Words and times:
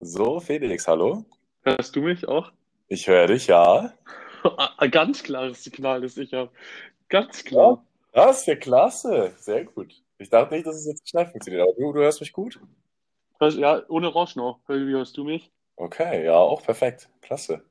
So, 0.00 0.40
Felix, 0.40 0.86
hallo. 0.88 1.24
Hörst 1.62 1.94
du 1.94 2.02
mich 2.02 2.26
auch? 2.26 2.50
Ich 2.88 3.06
höre 3.08 3.26
dich, 3.28 3.46
ja. 3.46 3.92
Ein 4.76 4.90
ganz 4.90 5.22
klares 5.22 5.64
Signal, 5.64 6.00
das 6.00 6.16
ich 6.16 6.32
habe. 6.34 6.50
Ganz 7.08 7.44
Ja, 7.50 7.50
klar. 7.50 7.86
das 8.12 8.40
ist 8.40 8.46
ja 8.46 8.56
klasse. 8.56 9.34
Sehr 9.38 9.64
gut. 9.64 10.02
Ich 10.18 10.30
dachte 10.30 10.54
nicht, 10.54 10.66
dass 10.66 10.76
es 10.76 10.86
jetzt 10.86 11.08
schnell 11.08 11.26
funktioniert, 11.26 11.62
aber 11.62 11.72
du, 11.74 11.92
du 11.92 12.00
hörst 12.00 12.20
mich 12.20 12.32
gut? 12.32 12.60
Ja, 13.40 13.82
ohne 13.88 14.08
Rausch 14.08 14.36
noch. 14.36 14.60
Wie 14.68 14.92
hörst 14.92 15.16
du 15.16 15.24
mich? 15.24 15.50
Okay, 15.76 16.24
ja, 16.24 16.34
auch 16.36 16.62
perfekt. 16.62 17.08
Klasse. 17.22 17.62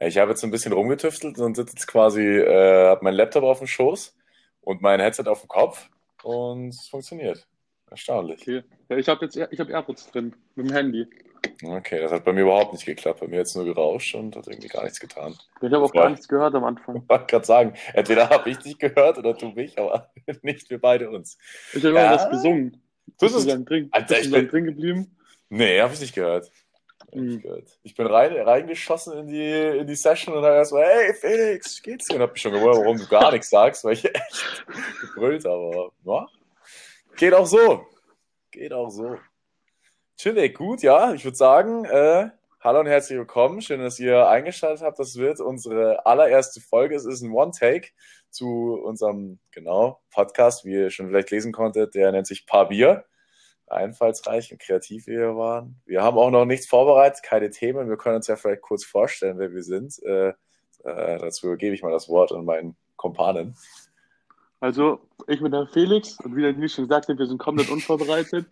Ja, 0.00 0.06
Ich 0.06 0.18
habe 0.18 0.30
jetzt 0.30 0.44
ein 0.44 0.50
bisschen 0.50 0.72
rumgetüftelt 0.72 1.38
und 1.38 1.56
sitze 1.56 1.74
jetzt 1.74 1.86
quasi, 1.86 2.22
äh, 2.22 2.88
habe 2.88 3.04
meinen 3.04 3.14
Laptop 3.16 3.44
auf 3.44 3.58
dem 3.58 3.66
Schoß 3.66 4.16
und 4.62 4.82
mein 4.82 5.00
Headset 5.00 5.24
auf 5.28 5.40
dem 5.40 5.48
Kopf 5.48 5.88
und 6.22 6.68
es 6.68 6.88
funktioniert. 6.88 7.46
Erstaunlich. 7.90 8.42
Okay. 8.42 8.62
Ja, 8.88 8.96
ich 8.98 9.08
habe 9.08 9.24
jetzt 9.24 9.36
ich 9.36 9.60
hab 9.60 9.68
AirPods 9.68 10.10
drin 10.12 10.34
mit 10.54 10.68
dem 10.68 10.72
Handy. 10.74 11.06
Okay, 11.62 12.00
das 12.00 12.10
hat 12.12 12.24
bei 12.24 12.32
mir 12.32 12.42
überhaupt 12.42 12.72
nicht 12.72 12.86
geklappt. 12.86 13.20
Bei 13.20 13.26
mir 13.28 13.40
hat 13.40 13.46
es 13.46 13.54
nur 13.54 13.64
gerauscht 13.66 14.14
und 14.14 14.34
hat 14.34 14.46
irgendwie 14.46 14.68
gar 14.68 14.82
nichts 14.84 14.98
getan. 14.98 15.36
Ich 15.60 15.70
habe 15.72 15.78
auch 15.84 15.92
gar 15.92 16.08
nichts 16.08 16.26
gehört 16.26 16.54
am 16.54 16.64
Anfang. 16.64 16.96
Ich 17.02 17.08
wollte 17.08 17.26
gerade 17.26 17.44
sagen, 17.44 17.74
entweder 17.92 18.30
habe 18.30 18.48
ich 18.48 18.58
dich 18.58 18.78
gehört 18.78 19.18
oder 19.18 19.34
du 19.34 19.48
mich, 19.50 19.78
aber 19.78 20.10
nicht 20.42 20.70
wir 20.70 20.80
beide 20.80 21.10
uns. 21.10 21.36
Ich 21.74 21.84
habe 21.84 21.94
Ja. 21.94 22.14
was 22.14 22.30
gesungen. 22.30 22.82
Du 23.18 23.26
Bist 23.32 23.48
dann 23.48 23.64
drin, 23.66 23.88
Alter, 23.92 24.14
bist 24.14 24.26
ich 24.26 24.32
bin- 24.32 24.48
drin 24.48 24.64
geblieben? 24.64 25.16
Nee, 25.50 25.80
habe 25.82 25.92
ich 25.92 26.00
nicht 26.00 26.14
gehört. 26.14 26.50
Hab 27.00 27.08
ich, 27.14 27.20
nicht 27.20 27.34
Hm. 27.34 27.42
gehört. 27.42 27.78
ich 27.82 27.94
bin 27.94 28.06
rein, 28.06 28.32
reingeschossen 28.32 29.18
in 29.18 29.26
die, 29.28 29.78
in 29.80 29.86
die 29.86 29.96
Session 29.96 30.34
und 30.34 30.44
habe 30.44 30.54
erstmal, 30.54 30.84
hey 30.84 31.12
Felix, 31.14 31.78
wie 31.78 31.90
geht's 31.90 32.06
dir? 32.06 32.16
Und 32.16 32.22
hab 32.22 32.32
mich 32.32 32.40
schon 32.40 32.52
gewundert, 32.52 32.78
warum 32.78 32.96
du 32.96 33.06
gar 33.08 33.32
nichts 33.32 33.50
sagst, 33.50 33.84
weil 33.84 33.94
ich 33.94 34.04
echt 34.14 34.64
gebrüllt 35.02 35.44
habe. 35.44 35.90
Aber, 36.04 36.20
ja, 36.20 36.26
geht 37.16 37.34
auch 37.34 37.46
so. 37.46 37.84
Geht 38.52 38.72
auch 38.72 38.88
so. 38.90 39.18
Chillig, 40.22 40.54
gut, 40.54 40.82
ja. 40.82 41.14
Ich 41.14 41.24
würde 41.24 41.38
sagen, 41.38 41.86
äh, 41.86 42.28
hallo 42.60 42.80
und 42.80 42.86
herzlich 42.86 43.16
willkommen. 43.16 43.62
Schön, 43.62 43.80
dass 43.80 43.98
ihr 43.98 44.28
eingeschaltet 44.28 44.82
habt. 44.82 44.98
Das 44.98 45.16
wird 45.16 45.40
unsere 45.40 46.04
allererste 46.04 46.60
Folge. 46.60 46.94
Es 46.94 47.06
ist 47.06 47.22
ein 47.22 47.32
One-Take 47.32 47.88
zu 48.28 48.74
unserem, 48.84 49.38
genau, 49.50 50.02
Podcast, 50.10 50.66
wie 50.66 50.74
ihr 50.74 50.90
schon 50.90 51.08
vielleicht 51.08 51.30
lesen 51.30 51.52
konntet. 51.52 51.94
Der 51.94 52.12
nennt 52.12 52.26
sich 52.26 52.44
Paar 52.44 52.68
Bier 52.68 53.06
einfallsreich 53.66 54.52
und 54.52 54.60
kreativ 54.60 55.06
wie 55.06 55.16
wir 55.16 55.36
waren. 55.38 55.80
Wir 55.86 56.02
haben 56.02 56.18
auch 56.18 56.30
noch 56.30 56.44
nichts 56.44 56.66
vorbereitet, 56.66 57.22
keine 57.22 57.48
Themen. 57.48 57.88
Wir 57.88 57.96
können 57.96 58.16
uns 58.16 58.26
ja 58.26 58.36
vielleicht 58.36 58.60
kurz 58.60 58.84
vorstellen, 58.84 59.38
wer 59.38 59.54
wir 59.54 59.62
sind. 59.62 60.02
Äh, 60.02 60.34
äh, 60.84 61.16
dazu 61.18 61.56
gebe 61.56 61.74
ich 61.74 61.82
mal 61.82 61.92
das 61.92 62.10
Wort 62.10 62.30
an 62.32 62.44
meinen 62.44 62.76
Kompanen. 62.96 63.56
Also, 64.60 65.00
ich 65.26 65.40
bin 65.40 65.52
der 65.52 65.66
Felix 65.66 66.18
und 66.20 66.36
wie 66.36 66.42
der 66.42 66.52
Nils 66.52 66.74
schon 66.74 66.86
sagte, 66.86 67.18
wir 67.18 67.26
sind 67.26 67.38
komplett 67.38 67.70
unvorbereitet. 67.70 68.46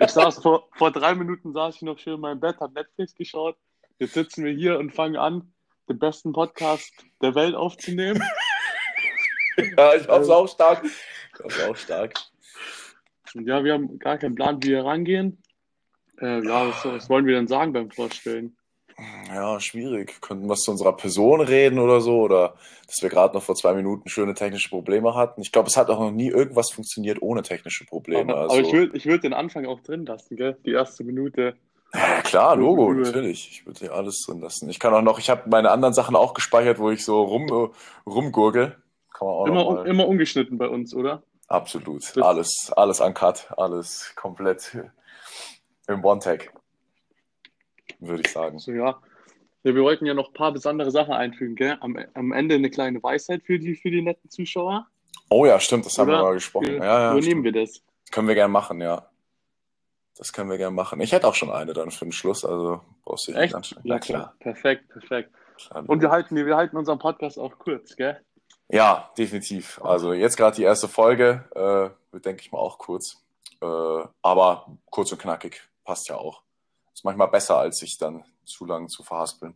Ich 0.00 0.10
saß 0.10 0.42
vor, 0.42 0.68
vor 0.74 0.90
drei 0.90 1.14
Minuten 1.14 1.52
saß 1.52 1.76
ich 1.76 1.82
noch 1.82 1.98
schön 1.98 2.14
in 2.14 2.20
meinem 2.20 2.40
Bett, 2.40 2.58
habe 2.58 2.74
Netflix 2.74 3.14
geschaut. 3.14 3.56
Jetzt 3.98 4.14
sitzen 4.14 4.44
wir 4.44 4.52
hier 4.52 4.78
und 4.80 4.90
fangen 4.92 5.16
an, 5.16 5.52
den 5.88 6.00
besten 6.00 6.32
Podcast 6.32 6.92
der 7.22 7.34
Welt 7.34 7.54
aufzunehmen. 7.54 8.22
Ja, 9.76 9.94
ich 9.94 10.08
hoffe 10.08 10.34
auch 10.34 10.48
stark. 10.48 10.84
Ich 10.84 11.44
hoffe 11.44 11.70
auch 11.70 11.76
stark. 11.76 12.14
Und 13.34 13.46
ja, 13.46 13.62
wir 13.62 13.74
haben 13.74 14.00
gar 14.00 14.18
keinen 14.18 14.34
Plan, 14.34 14.60
wie 14.62 14.70
wir 14.70 14.84
rangehen. 14.84 15.40
Äh, 16.20 16.44
ja, 16.44 16.68
was, 16.68 16.84
was 16.84 17.08
wollen 17.08 17.24
wir 17.24 17.36
denn 17.36 17.46
sagen 17.46 17.72
beim 17.72 17.90
Vorstellen? 17.90 18.56
Ja, 19.28 19.58
schwierig. 19.60 20.20
Könnten 20.20 20.46
wir 20.48 20.54
zu 20.56 20.70
unserer 20.70 20.96
Person 20.96 21.40
reden 21.40 21.78
oder 21.78 22.00
so? 22.00 22.20
Oder 22.20 22.54
dass 22.86 23.02
wir 23.02 23.08
gerade 23.08 23.34
noch 23.34 23.42
vor 23.42 23.54
zwei 23.56 23.74
Minuten 23.74 24.08
schöne 24.08 24.34
technische 24.34 24.68
Probleme 24.68 25.14
hatten. 25.14 25.40
Ich 25.42 25.50
glaube, 25.52 25.68
es 25.68 25.76
hat 25.76 25.90
auch 25.90 25.98
noch 25.98 26.10
nie 26.12 26.28
irgendwas 26.28 26.70
funktioniert 26.70 27.20
ohne 27.20 27.42
technische 27.42 27.84
Probleme. 27.84 28.32
Aber, 28.32 28.42
also, 28.42 28.56
aber 28.58 28.66
ich 28.66 28.72
würde 28.72 28.96
ich 28.96 29.06
würd 29.06 29.24
den 29.24 29.32
Anfang 29.34 29.66
auch 29.66 29.80
drin 29.80 30.06
lassen, 30.06 30.36
gell? 30.36 30.56
Die 30.64 30.72
erste 30.72 31.02
Minute. 31.04 31.56
Ja, 31.92 32.22
klar, 32.22 32.56
Logo, 32.56 32.90
Übel. 32.92 33.04
natürlich. 33.04 33.48
Ich 33.50 33.66
würde 33.66 33.78
hier 33.80 33.92
alles 33.94 34.24
drin 34.26 34.40
lassen. 34.40 34.68
Ich 34.68 34.78
kann 34.80 34.92
auch 34.94 35.02
noch, 35.02 35.18
ich 35.18 35.30
habe 35.30 35.48
meine 35.48 35.70
anderen 35.70 35.94
Sachen 35.94 36.16
auch 36.16 36.34
gespeichert, 36.34 36.78
wo 36.78 36.90
ich 36.90 37.04
so 37.04 37.22
rum, 37.22 37.46
äh, 37.48 38.08
rumgurgel. 38.10 38.76
Kann 39.12 39.28
man 39.28 39.36
auch 39.36 39.46
Immer, 39.46 39.66
un, 39.68 39.86
immer 39.86 40.08
ungeschnitten 40.08 40.58
bei 40.58 40.68
uns, 40.68 40.94
oder? 40.94 41.22
Absolut. 41.46 42.02
Das- 42.16 42.18
Alles, 42.24 42.72
alles 42.76 43.00
uncut, 43.00 43.48
alles 43.56 44.12
komplett 44.16 44.76
im 45.86 46.04
One-Tag. 46.04 46.52
Würde 48.06 48.22
ich 48.24 48.32
sagen. 48.32 48.58
So, 48.58 48.72
ja. 48.72 49.00
ja. 49.64 49.74
Wir 49.74 49.82
wollten 49.82 50.06
ja 50.06 50.14
noch 50.14 50.28
ein 50.28 50.34
paar 50.34 50.52
besondere 50.52 50.90
Sachen 50.90 51.12
einfügen, 51.14 51.54
gell? 51.56 51.76
Am, 51.80 51.98
am 52.14 52.32
Ende 52.32 52.54
eine 52.56 52.70
kleine 52.70 53.02
Weisheit 53.02 53.42
für 53.42 53.58
die, 53.58 53.74
für 53.74 53.90
die 53.90 54.02
netten 54.02 54.30
Zuschauer. 54.30 54.86
Oh 55.30 55.46
ja, 55.46 55.58
stimmt, 55.58 55.86
das 55.86 55.98
haben 55.98 56.08
wir 56.08 56.14
Oder? 56.14 56.22
mal 56.24 56.34
gesprochen. 56.34 56.66
Wie, 56.66 56.76
Ja, 56.76 56.84
ja, 56.84 57.10
übernehmen 57.12 57.42
stimmt. 57.42 57.44
wir 57.44 57.52
das? 57.52 57.82
Können 58.10 58.28
wir 58.28 58.34
gerne 58.34 58.52
machen, 58.52 58.80
ja. 58.80 59.08
Das 60.16 60.32
können 60.32 60.48
wir 60.48 60.58
gerne 60.58 60.74
machen. 60.74 61.00
Ich 61.00 61.12
hätte 61.12 61.26
auch 61.26 61.34
schon 61.34 61.50
eine 61.50 61.72
dann 61.72 61.90
für 61.90 62.04
den 62.04 62.12
Schluss, 62.12 62.44
also 62.44 62.80
brauchst 63.04 63.26
du 63.26 63.32
dich 63.32 63.36
nicht 63.36 63.46
Echt? 63.46 63.54
anstrengen. 63.54 63.86
Ja, 63.86 63.98
klar. 63.98 64.34
Perfekt, 64.38 64.88
perfekt. 64.88 65.30
klar. 65.56 65.84
Und 65.88 66.02
wir 66.02 66.10
halten, 66.10 66.36
wir 66.36 66.56
halten 66.56 66.76
unseren 66.76 66.98
Podcast 66.98 67.38
auch 67.38 67.58
kurz, 67.58 67.96
gell? 67.96 68.20
Ja, 68.68 69.10
definitiv. 69.18 69.80
Also 69.82 70.12
jetzt 70.12 70.36
gerade 70.36 70.56
die 70.56 70.62
erste 70.62 70.88
Folge, 70.88 71.44
äh, 71.54 72.12
wird, 72.12 72.24
denke 72.24 72.42
ich 72.42 72.52
mal, 72.52 72.58
auch 72.58 72.78
kurz. 72.78 73.22
Äh, 73.60 73.66
aber 74.22 74.66
kurz 74.90 75.10
und 75.10 75.18
knackig. 75.20 75.62
Passt 75.84 76.08
ja 76.08 76.16
auch. 76.16 76.42
Ist 76.94 77.04
manchmal 77.04 77.28
besser, 77.28 77.58
als 77.58 77.78
sich 77.78 77.98
dann 77.98 78.24
zu 78.44 78.64
lang 78.64 78.88
zu 78.88 79.02
verhaspeln. 79.02 79.54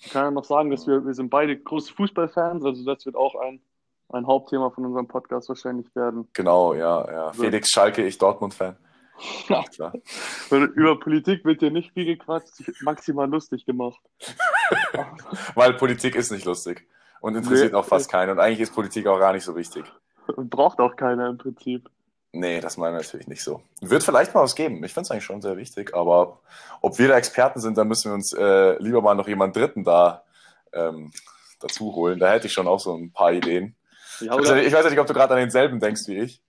Ich 0.00 0.10
kann 0.10 0.24
ja 0.24 0.30
noch 0.30 0.44
sagen, 0.44 0.70
dass 0.70 0.86
wir, 0.86 1.04
wir 1.04 1.14
sind 1.14 1.28
beide 1.28 1.56
große 1.58 1.92
Fußballfans, 1.92 2.64
also 2.64 2.84
das 2.84 3.04
wird 3.04 3.16
auch 3.16 3.34
ein, 3.34 3.60
ein 4.10 4.26
Hauptthema 4.26 4.70
von 4.70 4.86
unserem 4.86 5.08
Podcast 5.08 5.48
wahrscheinlich 5.48 5.92
werden. 5.96 6.28
Genau, 6.34 6.72
ja, 6.74 7.10
ja. 7.10 7.32
So. 7.34 7.42
Felix 7.42 7.70
Schalke, 7.70 8.06
ich 8.06 8.16
Dortmund-Fan. 8.18 8.76
Ja. 9.48 9.64
Klar. 9.64 9.92
Über 10.50 11.00
Politik 11.00 11.44
wird 11.44 11.58
hier 11.58 11.72
nicht 11.72 11.92
viel 11.92 12.04
gequatscht, 12.04 12.52
maximal 12.82 13.28
lustig 13.28 13.66
gemacht. 13.66 13.98
Weil 15.56 15.74
Politik 15.74 16.14
ist 16.14 16.30
nicht 16.30 16.44
lustig. 16.44 16.86
Und 17.20 17.34
interessiert 17.34 17.72
Nee. 17.72 17.78
auch 17.78 17.84
fast 17.84 18.08
keinen. 18.08 18.30
Und 18.30 18.38
eigentlich 18.38 18.60
ist 18.60 18.74
Politik 18.74 19.08
auch 19.08 19.18
gar 19.18 19.32
nicht 19.32 19.42
so 19.42 19.56
wichtig. 19.56 19.82
Und 20.36 20.50
braucht 20.50 20.78
auch 20.78 20.94
keiner 20.94 21.28
im 21.30 21.36
Prinzip. 21.36 21.90
Nee, 22.38 22.60
das 22.60 22.76
meinen 22.76 22.94
wir 22.94 23.00
natürlich 23.02 23.26
nicht 23.26 23.42
so. 23.42 23.62
Wird 23.80 24.02
vielleicht 24.04 24.34
mal 24.34 24.42
was 24.42 24.54
geben. 24.54 24.84
Ich 24.84 24.92
finde 24.94 25.06
es 25.06 25.10
eigentlich 25.10 25.24
schon 25.24 25.42
sehr 25.42 25.56
wichtig. 25.56 25.94
Aber 25.94 26.38
ob 26.80 26.98
wir 26.98 27.08
da 27.08 27.16
Experten 27.16 27.60
sind, 27.60 27.76
dann 27.76 27.88
müssen 27.88 28.10
wir 28.10 28.14
uns 28.14 28.32
äh, 28.32 28.80
lieber 28.82 29.02
mal 29.02 29.14
noch 29.14 29.26
jemand 29.26 29.56
Dritten 29.56 29.82
da 29.84 30.22
ähm, 30.72 31.10
dazu 31.60 31.94
holen. 31.94 32.18
Da 32.18 32.30
hätte 32.32 32.46
ich 32.46 32.52
schon 32.52 32.68
auch 32.68 32.78
so 32.80 32.94
ein 32.94 33.10
paar 33.12 33.32
Ideen. 33.32 33.74
Ja, 34.20 34.34
Ich 34.34 34.40
weiß, 34.40 34.54
nicht- 34.54 34.66
ich 34.66 34.72
weiß 34.72 34.88
nicht, 34.88 34.98
ob 34.98 35.06
du 35.06 35.14
gerade 35.14 35.34
an 35.34 35.40
denselben 35.40 35.80
denkst 35.80 36.02
wie 36.06 36.18
ich. 36.20 36.40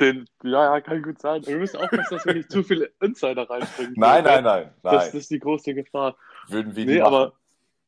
den, 0.00 0.28
ja, 0.42 0.74
ja, 0.74 0.80
kann 0.80 1.02
gut 1.02 1.20
sein. 1.20 1.36
Aber 1.42 1.46
wir 1.46 1.56
müssen 1.58 1.76
aufpassen, 1.76 2.06
dass 2.16 2.26
wir 2.26 2.34
nicht 2.34 2.50
zu 2.50 2.62
viele 2.62 2.90
Insider 3.00 3.48
reinbringen. 3.48 3.94
Nein, 3.96 4.24
nein, 4.24 4.44
nein, 4.44 4.70
Das, 4.82 4.92
nein. 4.92 5.04
das 5.06 5.14
ist 5.14 5.30
die 5.30 5.38
große 5.40 5.74
Gefahr. 5.74 6.16
Würden 6.48 6.74
wir 6.74 6.84
Nee, 6.86 7.00
aber 7.00 7.32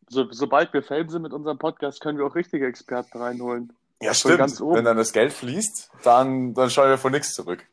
so, 0.08 0.31
sobald 0.31 0.72
wir 0.72 0.82
Fame 0.82 1.08
sind 1.08 1.22
mit 1.22 1.32
unserem 1.32 1.58
Podcast, 1.58 2.00
können 2.00 2.19
wir 2.19 2.26
auch 2.26 2.34
richtige 2.34 2.66
Experten 2.66 3.19
reinholen. 3.19 3.72
Ja, 4.00 4.08
von 4.08 4.14
stimmt. 4.14 4.38
ganz 4.38 4.60
oben. 4.60 4.76
Wenn 4.76 4.84
dann 4.84 4.96
das 4.96 5.12
Geld 5.12 5.32
fließt, 5.32 5.90
dann, 6.02 6.54
dann 6.54 6.70
schauen 6.70 6.88
wir 6.88 6.98
von 6.98 7.12
nichts 7.12 7.34
zurück. 7.34 7.66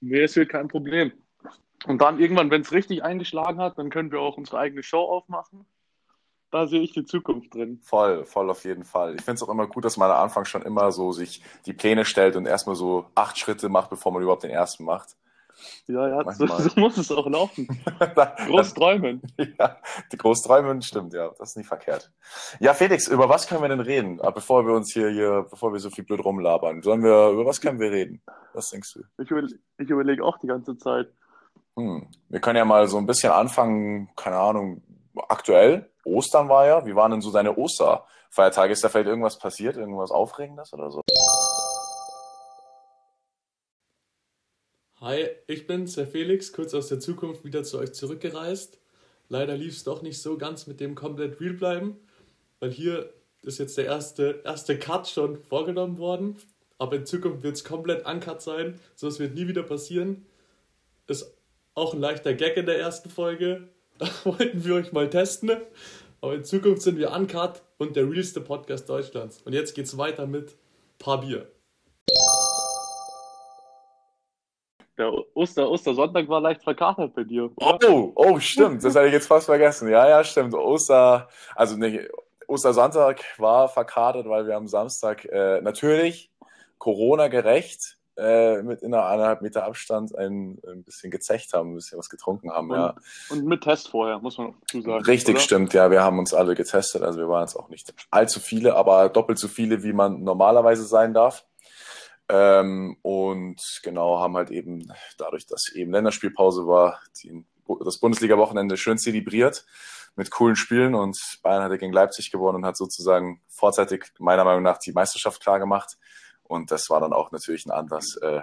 Nee, 0.00 0.22
es 0.22 0.36
wird 0.36 0.48
kein 0.48 0.68
Problem. 0.68 1.12
Und 1.86 2.00
dann 2.00 2.18
irgendwann, 2.18 2.50
wenn 2.50 2.62
es 2.62 2.72
richtig 2.72 3.02
eingeschlagen 3.02 3.60
hat, 3.60 3.78
dann 3.78 3.90
können 3.90 4.12
wir 4.12 4.20
auch 4.20 4.36
unsere 4.36 4.58
eigene 4.58 4.82
Show 4.82 5.00
aufmachen. 5.00 5.66
Da 6.50 6.66
sehe 6.66 6.80
ich 6.80 6.92
die 6.92 7.04
Zukunft 7.04 7.54
drin. 7.54 7.80
Voll, 7.82 8.24
voll 8.26 8.50
auf 8.50 8.64
jeden 8.64 8.84
Fall. 8.84 9.14
Ich 9.14 9.22
finde 9.22 9.36
es 9.36 9.42
auch 9.42 9.48
immer 9.48 9.66
gut, 9.66 9.84
dass 9.84 9.96
man 9.96 10.10
am 10.10 10.22
Anfang 10.22 10.44
schon 10.44 10.62
immer 10.62 10.92
so 10.92 11.10
sich 11.10 11.42
die 11.64 11.72
Pläne 11.72 12.04
stellt 12.04 12.36
und 12.36 12.46
erstmal 12.46 12.76
so 12.76 13.06
acht 13.14 13.38
Schritte 13.38 13.68
macht, 13.68 13.90
bevor 13.90 14.12
man 14.12 14.22
überhaupt 14.22 14.42
den 14.42 14.50
ersten 14.50 14.84
macht. 14.84 15.16
Ja, 15.86 16.08
ja, 16.08 16.32
so, 16.32 16.46
so 16.46 16.80
muss 16.80 16.96
es 16.96 17.10
auch 17.10 17.26
laufen. 17.28 17.66
Groß 18.46 18.74
träumen. 18.74 19.22
Ja, 19.58 19.76
die 20.12 20.16
Großträumen, 20.16 20.82
stimmt, 20.82 21.12
ja, 21.12 21.30
das 21.38 21.50
ist 21.50 21.56
nicht 21.56 21.66
verkehrt. 21.66 22.10
Ja, 22.60 22.74
Felix, 22.74 23.08
über 23.08 23.28
was 23.28 23.46
können 23.46 23.62
wir 23.62 23.68
denn 23.68 23.80
reden? 23.80 24.20
Ah, 24.20 24.30
Bevor 24.30 24.66
wir 24.66 24.74
uns 24.74 24.92
hier, 24.92 25.10
hier, 25.10 25.46
bevor 25.50 25.72
wir 25.72 25.80
so 25.80 25.90
viel 25.90 26.04
blöd 26.04 26.24
rumlabern, 26.24 26.82
sollen 26.82 27.02
wir, 27.02 27.30
über 27.30 27.46
was 27.46 27.60
können 27.60 27.80
wir 27.80 27.90
reden? 27.90 28.22
Was 28.54 28.70
denkst 28.70 28.94
du? 28.94 29.00
Ich, 29.22 29.30
überle 29.30 29.48
ich 29.78 29.88
überlege 29.88 30.24
auch 30.24 30.38
die 30.38 30.46
ganze 30.46 30.76
Zeit. 30.76 31.08
Hm. 31.76 32.06
Wir 32.28 32.40
können 32.40 32.56
ja 32.56 32.64
mal 32.64 32.86
so 32.86 32.98
ein 32.98 33.06
bisschen 33.06 33.32
anfangen, 33.32 34.10
keine 34.16 34.36
Ahnung, 34.36 34.82
aktuell, 35.28 35.90
Ostern 36.04 36.48
war 36.48 36.66
ja, 36.66 36.86
wie 36.86 36.94
waren 36.94 37.12
denn 37.12 37.20
so 37.20 37.32
deine 37.32 37.56
Osterfeiertage? 37.56 38.72
Ist 38.72 38.84
da 38.84 38.88
vielleicht 38.88 39.08
irgendwas 39.08 39.38
passiert, 39.38 39.76
irgendwas 39.76 40.10
Aufregendes 40.10 40.72
oder 40.72 40.90
so? 40.90 41.02
Hi, 45.02 45.26
ich 45.48 45.66
bin's, 45.66 45.96
der 45.96 46.06
Felix, 46.06 46.52
kurz 46.52 46.74
aus 46.74 46.86
der 46.86 47.00
Zukunft 47.00 47.44
wieder 47.44 47.64
zu 47.64 47.76
euch 47.80 47.92
zurückgereist. 47.92 48.78
Leider 49.28 49.56
lief 49.56 49.74
es 49.74 49.82
doch 49.82 50.00
nicht 50.00 50.22
so 50.22 50.38
ganz 50.38 50.68
mit 50.68 50.78
dem 50.78 50.94
komplett 50.94 51.40
real 51.40 51.54
bleiben, 51.54 51.96
weil 52.60 52.70
hier 52.70 53.12
ist 53.42 53.58
jetzt 53.58 53.76
der 53.76 53.86
erste, 53.86 54.42
erste 54.44 54.78
Cut 54.78 55.08
schon 55.08 55.42
vorgenommen 55.42 55.98
worden. 55.98 56.36
Aber 56.78 56.94
in 56.94 57.04
Zukunft 57.04 57.42
wird 57.42 57.56
es 57.56 57.64
komplett 57.64 58.06
uncut 58.06 58.42
sein, 58.42 58.78
so 58.94 59.08
es 59.08 59.18
wird 59.18 59.34
nie 59.34 59.48
wieder 59.48 59.64
passieren. 59.64 60.24
Ist 61.08 61.36
auch 61.74 61.94
ein 61.94 62.00
leichter 62.00 62.34
Gag 62.34 62.56
in 62.56 62.66
der 62.66 62.78
ersten 62.78 63.10
Folge. 63.10 63.68
Da 63.98 64.08
wollten 64.22 64.64
wir 64.64 64.76
euch 64.76 64.92
mal 64.92 65.10
testen. 65.10 65.50
Aber 66.20 66.34
in 66.34 66.44
Zukunft 66.44 66.82
sind 66.82 66.96
wir 66.96 67.10
uncut 67.10 67.62
und 67.76 67.96
der 67.96 68.08
realste 68.08 68.40
Podcast 68.40 68.88
Deutschlands. 68.88 69.42
Und 69.42 69.52
jetzt 69.52 69.74
geht's 69.74 69.98
weiter 69.98 70.28
mit 70.28 70.54
Paar 70.98 71.20
Bier. 71.22 71.51
Der 75.02 75.12
Oster, 75.34 75.68
Ostersonntag 75.68 76.28
war 76.28 76.40
leicht 76.40 76.62
verkatert 76.62 77.14
bei 77.14 77.24
dir. 77.24 77.50
Oder? 77.56 77.90
Oh, 77.90 78.12
oh, 78.14 78.38
stimmt. 78.38 78.84
Das 78.84 78.94
hätte 78.94 79.08
ich 79.08 79.12
jetzt 79.12 79.26
fast 79.26 79.46
vergessen. 79.46 79.88
Ja, 79.88 80.08
ja, 80.08 80.22
stimmt. 80.22 80.54
Oster, 80.54 81.28
also 81.56 81.76
nicht, 81.76 82.08
Ostersonntag 82.46 83.20
war 83.38 83.68
verkatert, 83.68 84.28
weil 84.28 84.46
wir 84.46 84.56
am 84.56 84.68
Samstag 84.68 85.24
äh, 85.24 85.60
natürlich 85.60 86.30
Corona-gerecht 86.78 87.98
äh, 88.16 88.62
mit 88.62 88.82
in 88.82 88.94
einer 88.94 89.06
eineinhalb 89.06 89.42
Meter 89.42 89.64
Abstand 89.64 90.16
ein, 90.16 90.60
ein 90.68 90.84
bisschen 90.84 91.10
gezecht 91.10 91.52
haben, 91.52 91.72
ein 91.72 91.74
bisschen 91.76 91.98
was 91.98 92.08
getrunken 92.08 92.52
haben, 92.52 92.70
Und, 92.70 92.76
ja. 92.76 92.94
und 93.30 93.44
mit 93.44 93.62
Test 93.62 93.88
vorher, 93.88 94.20
muss 94.20 94.38
man 94.38 94.54
dazu 94.60 94.82
sagen. 94.82 95.04
Richtig, 95.04 95.34
oder? 95.34 95.42
stimmt, 95.42 95.74
ja. 95.74 95.90
Wir 95.90 96.02
haben 96.02 96.20
uns 96.20 96.32
alle 96.32 96.54
getestet. 96.54 97.02
Also 97.02 97.18
wir 97.18 97.28
waren 97.28 97.42
jetzt 97.42 97.56
auch 97.56 97.70
nicht 97.70 97.92
allzu 98.12 98.38
viele, 98.38 98.76
aber 98.76 99.08
doppelt 99.08 99.38
so 99.38 99.48
viele, 99.48 99.82
wie 99.82 99.92
man 99.92 100.22
normalerweise 100.22 100.84
sein 100.84 101.12
darf. 101.12 101.44
Ähm, 102.34 102.96
und 103.02 103.60
genau, 103.82 104.18
haben 104.20 104.36
halt 104.36 104.50
eben 104.50 104.90
dadurch, 105.18 105.46
dass 105.46 105.68
eben 105.74 105.92
Länderspielpause 105.92 106.66
war, 106.66 106.98
die, 107.22 107.44
das 107.84 107.98
Bundesliga-Wochenende 107.98 108.78
schön 108.78 108.96
zelebriert 108.96 109.66
mit 110.16 110.30
coolen 110.30 110.56
Spielen 110.56 110.94
und 110.94 111.18
Bayern 111.42 111.62
hatte 111.62 111.76
gegen 111.76 111.92
Leipzig 111.92 112.30
gewonnen 112.30 112.56
und 112.56 112.66
hat 112.66 112.78
sozusagen 112.78 113.42
vorzeitig 113.48 114.12
meiner 114.18 114.44
Meinung 114.44 114.62
nach 114.62 114.78
die 114.78 114.92
Meisterschaft 114.92 115.42
klar 115.42 115.58
gemacht. 115.58 115.98
Und 116.42 116.70
das 116.70 116.88
war 116.88 117.00
dann 117.00 117.12
auch 117.12 117.32
natürlich 117.32 117.66
ein 117.66 117.70
Anlass, 117.70 118.16
äh, 118.16 118.40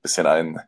bisschen 0.00 0.26
einen, 0.26 0.58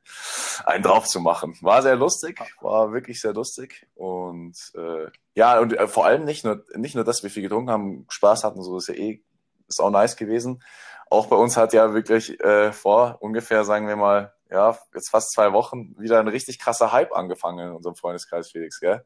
einen 0.67 0.83
drauf 0.83 1.07
zu 1.07 1.21
machen. 1.21 1.57
War 1.63 1.81
sehr 1.81 1.97
lustig, 1.97 2.39
war 2.61 2.93
wirklich 2.93 3.19
sehr 3.19 3.33
lustig. 3.33 3.87
Und 3.95 4.57
äh, 4.75 5.07
ja, 5.35 5.59
und 5.59 5.73
äh, 5.73 5.89
vor 5.89 6.05
allem 6.05 6.25
nicht 6.25 6.45
nur, 6.45 6.65
nicht 6.77 6.97
nur, 6.97 7.05
dass 7.05 7.23
wir 7.23 7.31
viel 7.31 7.43
getrunken 7.45 7.71
haben, 7.71 8.07
Spaß 8.11 8.45
hatten, 8.45 8.63
so 8.63 8.77
ist 8.77 8.89
ja 8.89 8.95
eh, 8.95 9.23
ist 9.69 9.81
auch 9.81 9.91
nice 9.91 10.17
gewesen. 10.17 10.63
Auch 11.13 11.27
bei 11.27 11.37
uns 11.37 11.57
hat 11.57 11.73
ja 11.75 11.93
wirklich 11.93 12.41
äh, 12.41 12.73
vor 12.73 13.19
ungefähr, 13.21 13.65
sagen 13.65 13.87
wir 13.87 13.97
mal, 13.97 14.33
ja, 14.51 14.79
jetzt 14.95 15.11
fast 15.11 15.33
zwei 15.33 15.53
Wochen 15.53 15.95
wieder 15.99 16.19
ein 16.21 16.29
richtig 16.29 16.59
krasser 16.59 16.91
Hype 16.91 17.13
angefangen 17.13 17.69
in 17.69 17.75
unserem 17.75 17.97
Freundeskreis, 17.97 18.51
Felix, 18.51 18.81
gell? 18.81 19.05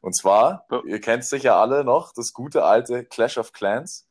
Und 0.00 0.16
zwar, 0.16 0.66
Ja. 0.70 0.82
ihr 0.86 1.00
kennt 1.00 1.24
sicher 1.24 1.56
alle 1.56 1.84
noch, 1.84 2.12
das 2.14 2.32
gute 2.32 2.64
alte 2.64 3.04
Clash 3.04 3.38
of 3.38 3.52
Clans 3.52 4.06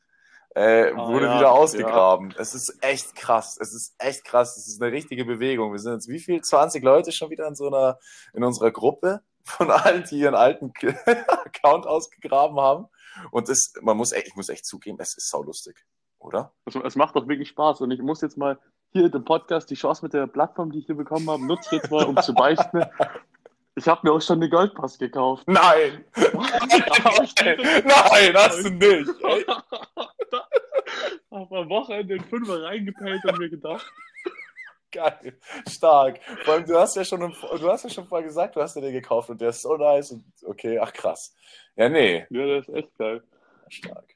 äh, 0.55 0.91
Ah, 0.93 1.07
wurde 1.07 1.25
ja, 1.25 1.37
wieder 1.37 1.51
ausgegraben. 1.51 2.33
Es 2.37 2.53
ist 2.55 2.77
echt 2.81 3.15
krass. 3.15 3.57
Es 3.59 3.73
ist 3.73 3.93
echt 3.99 4.23
krass. 4.23 4.55
Es 4.55 4.67
ist 4.67 4.81
eine 4.81 4.91
richtige 4.93 5.25
Bewegung. 5.25 5.73
Wir 5.73 5.79
sind 5.79 5.93
jetzt 5.93 6.07
wie 6.07 6.19
viel? 6.19 6.41
20 6.41 6.81
Leute 6.83 7.11
schon 7.11 7.29
wieder 7.29 7.45
in 7.47 7.55
so 7.55 7.67
einer, 7.67 7.99
in 8.33 8.43
unserer 8.43 8.71
Gruppe 8.71 9.21
von 9.43 9.69
allen, 9.69 10.05
die 10.09 10.19
ihren 10.19 10.35
alten 10.35 10.71
Account 11.27 11.85
ausgegraben 11.85 12.57
haben. 12.59 12.87
Und 13.31 13.49
das, 13.49 13.73
man 13.81 13.97
muss 13.97 14.13
echt, 14.13 14.27
ich 14.27 14.35
muss 14.35 14.47
echt 14.49 14.65
zugeben, 14.65 14.97
es 15.01 15.17
ist 15.17 15.29
saulustig. 15.29 15.85
Oder? 16.25 16.51
Es, 16.65 16.75
es 16.75 16.95
macht 16.95 17.15
doch 17.15 17.27
wirklich 17.27 17.49
Spaß. 17.49 17.81
Und 17.81 17.91
ich 17.91 18.01
muss 18.01 18.21
jetzt 18.21 18.37
mal 18.37 18.57
hier 18.91 19.13
im 19.13 19.25
Podcast 19.25 19.69
die 19.69 19.75
Chance 19.75 20.03
mit 20.03 20.13
der 20.13 20.27
Plattform, 20.27 20.71
die 20.71 20.79
ich 20.79 20.85
hier 20.85 20.95
bekommen 20.95 21.29
habe, 21.29 21.45
nutze 21.45 21.75
ich 21.75 21.81
jetzt 21.81 21.91
mal, 21.91 22.05
um 22.05 22.17
zu 22.21 22.33
beichten. 22.33 22.83
Ich 23.75 23.87
habe 23.87 24.01
mir 24.03 24.13
auch 24.13 24.21
schon 24.21 24.37
eine 24.37 24.49
Goldpass 24.49 24.97
gekauft. 24.97 25.47
Nein! 25.47 26.05
Nein, 26.15 26.33
hast 28.33 28.63
du 28.63 28.69
nicht! 28.69 29.09
Ey. 29.21 29.45
Habe 31.29 31.57
am 31.57 31.69
Wochenende 31.69 32.15
in 32.15 32.23
Fünfer 32.23 32.63
reingepellt 32.63 33.25
und 33.25 33.37
mir 33.37 33.49
gedacht, 33.49 33.85
Geil, 34.91 35.37
stark. 35.67 36.21
Vor 36.45 36.53
allem, 36.53 36.65
du 36.65 36.79
hast 36.79 36.95
ja 36.95 37.03
schon, 37.03 37.19
du 37.19 37.69
hast 37.69 37.83
ja 37.83 37.89
schon 37.89 38.07
vorher 38.07 38.25
gesagt, 38.25 38.55
du 38.55 38.61
hast 38.61 38.77
dir 38.77 38.81
den 38.81 38.93
gekauft 38.93 39.29
und 39.29 39.41
der 39.41 39.49
ist 39.49 39.61
so 39.61 39.75
nice 39.75 40.11
und 40.11 40.23
okay, 40.45 40.79
ach 40.79 40.93
krass. 40.93 41.35
Ja, 41.75 41.89
nee, 41.89 42.25
ja, 42.29 42.47
das 42.47 42.69
ist 42.69 42.73
echt 42.73 42.97
geil. 42.97 43.21
stark. 43.67 44.14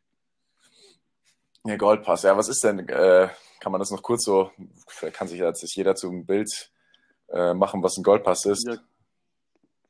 Ja, 1.66 1.76
Goldpass. 1.76 2.24
Ja, 2.24 2.38
was 2.38 2.50
ist 2.50 2.64
denn, 2.64 2.88
äh, 2.88 3.30
kann 3.60 3.72
man 3.72 3.80
das 3.80 3.92
noch 3.92 4.02
kurz 4.02 4.24
so, 4.24 4.52
kann 5.14 5.28
sich 5.28 5.40
jetzt 5.40 5.76
jeder 5.76 5.96
zu 5.96 6.10
einem 6.10 6.26
Bild 6.26 6.72
äh, 7.30 7.54
machen, 7.54 7.84
was 7.84 7.98
ein 7.98 8.04
Goldpass 8.04 8.46
ist? 8.46 8.68
Ja, 8.68 8.78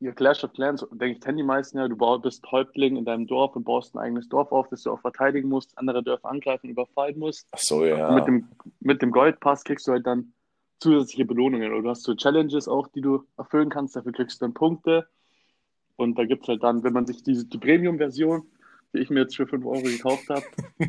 ja, 0.02 0.14
Clash 0.14 0.46
of 0.46 0.54
Clans, 0.54 0.86
denke 0.92 1.18
ich, 1.18 1.22
kennen 1.22 1.38
die 1.38 1.44
meisten 1.44 1.78
ja. 1.78 1.88
Du 1.90 2.20
bist 2.20 2.50
Häuptling 2.52 2.96
in 2.96 3.04
deinem 3.04 3.28
Dorf 3.28 3.56
und 3.58 3.66
baust 3.66 3.96
ein 3.96 4.00
eigenes 4.00 4.30
Dorf 4.30 4.52
auf, 4.54 4.70
das 4.70 4.84
du 4.84 4.92
auch 4.92 5.02
verteidigen 5.02 5.50
musst, 5.50 5.78
andere 5.78 6.02
Dörfer 6.02 6.30
angreifen, 6.30 6.70
überfallen 6.70 7.20
musst. 7.20 7.50
Ach 7.52 7.60
so, 7.60 7.82
Und 7.82 7.88
ja. 7.90 8.12
mit 8.12 8.26
dem, 8.26 8.48
mit 8.80 9.02
dem 9.02 9.12
Goldpass 9.12 9.66
kriegst 9.66 9.88
du 9.88 9.92
halt 9.92 10.08
dann 10.08 10.32
zusätzliche 10.80 11.26
Belohnungen. 11.26 11.74
Oder 11.74 11.82
du 11.82 11.90
hast 11.90 12.04
so 12.04 12.16
Challenges 12.16 12.70
auch, 12.70 12.88
die 12.88 13.02
du 13.02 13.26
erfüllen 13.38 13.70
kannst. 13.70 13.98
Dafür 13.98 14.14
kriegst 14.14 14.40
du 14.40 14.46
dann 14.46 14.54
Punkte. 14.54 15.06
Und 15.98 16.18
da 16.18 16.24
gibt 16.24 16.44
es 16.44 16.48
halt 16.48 16.64
dann, 16.64 16.84
wenn 16.84 16.94
man 16.94 17.06
sich 17.06 17.22
diese 17.22 17.46
die 17.46 17.58
Premium-Version, 17.58 18.50
die 18.94 19.00
ich 19.00 19.10
mir 19.10 19.22
jetzt 19.22 19.36
für 19.36 19.46
5 19.48 19.66
Euro 19.66 19.82
gekauft 19.82 20.30
habe, 20.30 20.44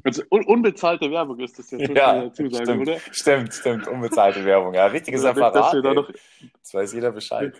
also 0.05 0.23
un 0.31 0.44
unbezahlte 0.44 1.11
Werbung 1.11 1.38
ist 1.41 1.58
das 1.58 1.70
jetzt, 1.70 1.88
Ja, 1.91 2.14
sagen, 2.31 2.32
stimmt, 2.35 2.81
oder? 2.88 2.99
stimmt, 3.12 3.55
stimmt, 3.55 3.88
unbezahlte 3.88 4.44
Werbung. 4.44 4.75
Ja, 4.75 4.87
richtiges 4.87 5.23
Nicht, 5.23 5.37
dass 5.37 5.43
Apparat. 5.43 5.75
wir 5.75 5.82
da 5.82 5.94
noch, 5.94 6.08
Jetzt 6.08 6.75
weiß 6.75 6.93
jeder 6.94 7.11
Bescheid. 7.12 7.55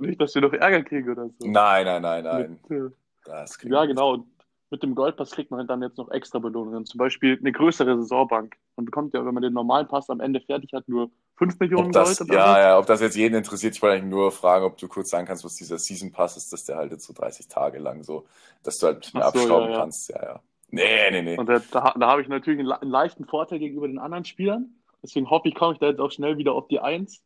nicht, 0.00 0.20
dass 0.20 0.34
wir 0.34 0.42
noch 0.42 0.52
Ärger 0.52 0.82
kriegen 0.82 1.10
oder 1.10 1.28
so. 1.38 1.46
Nein, 1.46 1.86
nein, 1.86 2.02
nein, 2.02 2.24
nein. 2.24 2.58
Mit, 2.68 2.78
äh, 2.78 2.90
Das 3.24 3.58
Ja, 3.62 3.84
genau. 3.86 4.26
Mit 4.70 4.82
dem 4.82 4.94
Goldpass 4.94 5.30
kriegt 5.30 5.50
man 5.50 5.66
dann 5.66 5.80
jetzt 5.82 5.96
noch 5.96 6.10
extra 6.10 6.38
Belohnungen. 6.38 6.84
Zum 6.84 6.98
Beispiel 6.98 7.38
eine 7.38 7.52
größere 7.52 7.96
Saisonbank. 7.96 8.56
Man 8.76 8.84
bekommt 8.84 9.14
ja, 9.14 9.24
wenn 9.24 9.32
man 9.32 9.42
den 9.42 9.54
normalen 9.54 9.88
Pass 9.88 10.10
am 10.10 10.20
Ende 10.20 10.40
fertig 10.40 10.72
hat, 10.74 10.86
nur 10.88 11.10
5 11.36 11.58
Millionen 11.58 11.86
Ob 11.86 11.92
das, 11.92 12.18
Gold. 12.18 12.30
ja, 12.32 12.60
ja, 12.60 12.78
ob 12.78 12.86
das 12.86 13.00
jetzt 13.00 13.16
jeden 13.16 13.34
interessiert, 13.34 13.74
ich 13.74 13.80
wollte 13.80 13.96
eigentlich 13.96 14.10
nur 14.10 14.30
fragen, 14.30 14.66
ob 14.66 14.76
du 14.76 14.86
kurz 14.88 15.08
sagen 15.08 15.26
kannst, 15.26 15.44
was 15.44 15.54
dieser 15.54 15.78
Season 15.78 16.12
Pass 16.12 16.36
ist, 16.36 16.52
dass 16.52 16.64
der 16.64 16.76
halt 16.76 16.92
jetzt 16.92 17.06
so 17.06 17.14
30 17.14 17.48
Tage 17.48 17.78
lang 17.78 18.02
so, 18.02 18.26
dass 18.62 18.78
du 18.78 18.88
halt 18.88 19.14
mehr 19.14 19.22
so, 19.22 19.28
abstauben 19.28 19.68
ja, 19.68 19.70
ja. 19.70 19.78
kannst. 19.78 20.10
Ja, 20.10 20.22
ja. 20.22 20.40
Nee, 20.70 21.10
nee, 21.12 21.22
nee. 21.22 21.38
Und 21.38 21.48
da, 21.48 21.60
da, 21.70 21.94
da 21.98 22.10
habe 22.10 22.20
ich 22.20 22.28
natürlich 22.28 22.60
einen, 22.60 22.70
einen 22.70 22.90
leichten 22.90 23.24
Vorteil 23.24 23.58
gegenüber 23.58 23.88
den 23.88 23.98
anderen 23.98 24.26
Spielern. 24.26 24.74
Deswegen 25.02 25.30
hoffe 25.30 25.48
ich, 25.48 25.54
komme 25.54 25.74
ich 25.74 25.78
da 25.78 25.86
jetzt 25.86 26.00
auch 26.00 26.10
schnell 26.10 26.36
wieder 26.36 26.52
auf 26.52 26.68
die 26.68 26.80
Eins. 26.80 27.22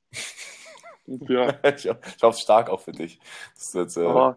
Und 1.06 1.28
ja, 1.28 1.54
ich, 1.64 1.86
ich 2.16 2.22
hoffe 2.22 2.38
stark 2.38 2.70
auch 2.70 2.80
für 2.80 2.92
dich, 2.92 3.18
dass 3.54 3.72
du 3.72 3.80
jetzt 3.80 3.96
äh, 3.96 4.32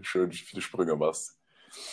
schön 0.00 0.32
viele 0.32 0.62
Sprünge 0.62 0.96
machst. 0.96 1.36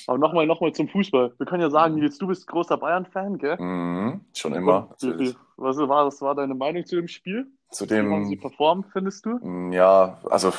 Aber 0.08 0.18
nochmal 0.18 0.46
noch 0.46 0.62
mal 0.62 0.72
zum 0.74 0.88
Fußball. 0.90 1.34
Wir 1.38 1.46
können 1.46 1.62
ja 1.62 1.70
sagen, 1.70 1.96
Nils, 1.96 2.18
du 2.18 2.28
bist 2.28 2.48
großer 2.48 2.78
Bayern-Fan, 2.78 3.38
gell? 3.38 3.58
Mhm, 3.58 4.22
schon 4.36 4.54
immer, 4.54 4.90
Und 5.02 5.36
Was 5.58 5.78
war, 5.78 6.06
was 6.06 6.22
war 6.22 6.36
deine 6.36 6.56
Meinung 6.56 6.86
zu 6.86 6.96
dem 6.96 7.08
Spiel? 7.08 7.48
Zu 7.72 7.90
Wie 7.90 7.96
haben 7.98 8.26
sie 8.26 8.36
dem, 8.36 8.42
performt, 8.42 8.88
findest 8.92 9.26
du? 9.26 9.30
Mm, 9.42 9.72
Ja, 9.72 10.18
also 10.30 10.52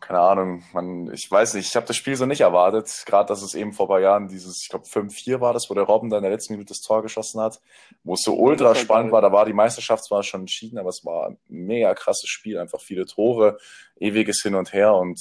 keine 0.00 0.20
Ahnung, 0.20 0.62
man, 0.72 1.12
ich 1.12 1.30
weiß 1.30 1.52
nicht, 1.52 1.68
ich 1.68 1.76
habe 1.76 1.84
das 1.84 1.96
Spiel 1.96 2.16
so 2.16 2.24
nicht 2.24 2.40
erwartet, 2.40 3.02
gerade 3.04 3.28
dass 3.28 3.42
es 3.42 3.54
eben 3.54 3.74
vor 3.74 3.84
ein 3.84 3.88
paar 3.90 4.00
Jahren 4.00 4.26
dieses, 4.28 4.62
ich 4.62 4.70
glaube 4.70 4.86
5-4 4.86 5.42
war 5.42 5.52
das, 5.52 5.68
wo 5.68 5.74
der 5.74 5.84
Robben 5.84 6.08
dann 6.08 6.20
in 6.20 6.22
der 6.22 6.32
letzten 6.32 6.54
Minute 6.54 6.68
das 6.70 6.80
Tor 6.80 7.02
geschossen 7.02 7.42
hat, 7.42 7.60
wo 8.04 8.14
es 8.14 8.22
so 8.22 8.34
ultra 8.34 8.68
war 8.68 8.74
spannend 8.74 9.12
war, 9.12 9.20
da 9.20 9.30
war 9.32 9.44
die 9.44 9.52
Meisterschaft 9.52 10.04
zwar 10.04 10.22
schon 10.22 10.40
entschieden, 10.40 10.78
aber 10.78 10.88
es 10.88 11.04
war 11.04 11.26
ein 11.28 11.38
mega 11.48 11.92
krasses 11.92 12.30
Spiel, 12.30 12.56
einfach 12.58 12.80
viele 12.80 13.04
Tore, 13.04 13.58
ewiges 14.00 14.40
Hin 14.42 14.54
und 14.54 14.72
Her 14.72 14.94
und 14.94 15.20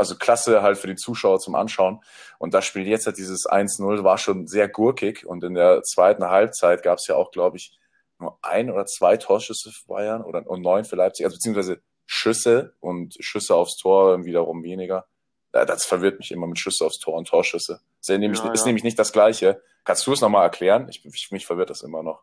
also 0.00 0.16
klasse 0.16 0.62
halt 0.62 0.78
für 0.78 0.86
die 0.86 0.96
Zuschauer 0.96 1.40
zum 1.40 1.54
Anschauen. 1.54 2.00
Und 2.38 2.54
das 2.54 2.64
Spiel 2.64 2.86
jetzt 2.88 3.06
hat 3.06 3.18
dieses 3.18 3.46
1-0 3.46 4.02
war 4.02 4.16
schon 4.16 4.46
sehr 4.46 4.66
gurkig 4.66 5.26
und 5.26 5.44
in 5.44 5.52
der 5.52 5.82
zweiten 5.82 6.24
Halbzeit 6.24 6.82
gab 6.82 6.98
es 6.98 7.06
ja 7.06 7.16
auch, 7.16 7.30
glaube 7.30 7.58
ich, 7.58 7.78
nur 8.18 8.38
ein 8.40 8.70
oder 8.70 8.86
zwei 8.86 9.18
Torschüsse 9.18 9.70
für 9.70 9.86
Bayern 9.86 10.24
oder 10.24 10.46
und 10.48 10.62
neun 10.62 10.86
für 10.86 10.96
Leipzig, 10.96 11.26
also 11.26 11.36
beziehungsweise 11.36 11.82
Schüsse 12.06 12.74
und 12.80 13.14
Schüsse 13.20 13.54
aufs 13.54 13.76
Tor 13.76 14.24
wiederum 14.24 14.62
weniger. 14.62 15.06
Ja, 15.54 15.66
Das 15.66 15.84
verwirrt 15.84 16.18
mich 16.18 16.30
immer 16.30 16.46
mit 16.46 16.58
Schüsse 16.58 16.86
aufs 16.86 16.98
Tor 16.98 17.14
und 17.14 17.28
Torschüsse. 17.28 17.80
Das 18.00 18.08
ist 18.08 18.18
nämlich, 18.18 18.42
Ja, 18.42 18.52
ist 18.52 18.60
ja. 18.60 18.66
nämlich 18.66 18.84
nicht 18.84 18.98
das 18.98 19.12
Gleiche. 19.12 19.60
Kannst 19.84 20.06
du 20.06 20.14
es 20.14 20.22
nochmal 20.22 20.44
erklären? 20.44 20.88
Ich, 20.88 21.04
mich 21.30 21.46
verwirrt 21.46 21.68
das 21.68 21.82
immer 21.82 22.02
noch. 22.02 22.22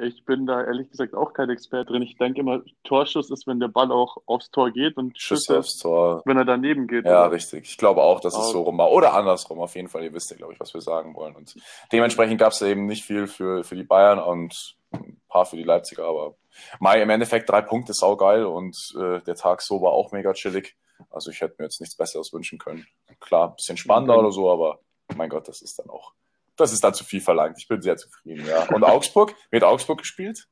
Ich 0.00 0.24
bin 0.24 0.46
da 0.46 0.62
ehrlich 0.64 0.90
gesagt 0.90 1.14
auch 1.14 1.32
kein 1.32 1.50
Experte 1.50 1.92
drin. 1.92 2.02
Ich 2.02 2.16
denke 2.16 2.40
immer, 2.40 2.62
Torschuss 2.84 3.30
ist, 3.30 3.46
wenn 3.46 3.58
der 3.60 3.68
Ball 3.68 3.90
auch 3.90 4.18
aufs 4.26 4.50
Tor 4.50 4.70
geht 4.70 4.96
und 4.96 5.18
Schüsse 5.18 5.40
Schüsse, 5.42 5.58
aufs 5.58 5.78
Tor. 5.78 6.22
wenn 6.24 6.36
er 6.36 6.44
daneben 6.44 6.86
geht. 6.86 7.04
Ja, 7.04 7.22
oder? 7.26 7.32
richtig. 7.32 7.64
Ich 7.70 7.76
glaube 7.78 8.02
auch, 8.02 8.20
dass 8.20 8.34
es 8.34 8.40
Aber- 8.40 8.48
so 8.52 8.62
rum 8.62 8.78
war. 8.78 8.90
Oder 8.92 9.14
andersrum, 9.14 9.58
auf 9.60 9.74
jeden 9.74 9.88
Fall. 9.88 10.04
Ihr 10.04 10.12
wisst 10.12 10.30
ja, 10.30 10.36
glaube 10.36 10.52
ich, 10.52 10.60
was 10.60 10.72
wir 10.72 10.80
sagen 10.80 11.14
wollen. 11.14 11.34
Und 11.34 11.54
dementsprechend 11.92 12.38
gab 12.38 12.52
es 12.52 12.62
eben 12.62 12.86
nicht 12.86 13.04
viel 13.04 13.26
für, 13.26 13.64
für 13.64 13.74
die 13.76 13.82
Bayern 13.84 14.18
und 14.20 14.76
ein 14.92 15.20
paar 15.28 15.46
für 15.46 15.56
die 15.56 15.64
Leipziger. 15.64 16.04
Aber 16.06 16.36
Mai 16.80 17.02
im 17.02 17.10
Endeffekt 17.10 17.48
drei 17.50 17.60
Punkte, 17.62 17.92
saugeil. 17.92 18.44
Und 18.44 18.76
äh, 18.98 19.20
der 19.22 19.34
Tag 19.34 19.62
so 19.62 19.82
war 19.82 19.92
auch 19.92 20.12
mega 20.12 20.32
chillig. 20.32 20.76
Also 21.10 21.30
ich 21.30 21.40
hätte 21.40 21.56
mir 21.58 21.64
jetzt 21.66 21.80
nichts 21.80 21.96
Besseres 21.96 22.32
wünschen 22.32 22.58
können. 22.58 22.86
Klar, 23.20 23.50
ein 23.50 23.56
bisschen 23.56 23.76
spannender 23.76 24.14
Okay. 24.14 24.22
oder 24.24 24.32
so, 24.32 24.50
aber 24.50 24.80
mein 25.16 25.28
Gott, 25.30 25.46
das 25.48 25.62
ist 25.62 25.78
dann 25.78 25.88
auch, 25.90 26.12
das 26.58 26.72
ist 26.72 26.82
dann 26.84 26.94
zu 26.94 27.04
viel 27.04 27.20
verlangt. 27.20 27.56
Ich 27.58 27.68
bin 27.68 27.80
sehr 27.80 27.96
zufrieden, 27.96 28.46
ja. 28.46 28.68
Und 28.74 28.84
Augsburg? 28.84 29.34
Wird 29.50 29.64
Augsburg 29.64 29.98
gespielt? 29.98 30.48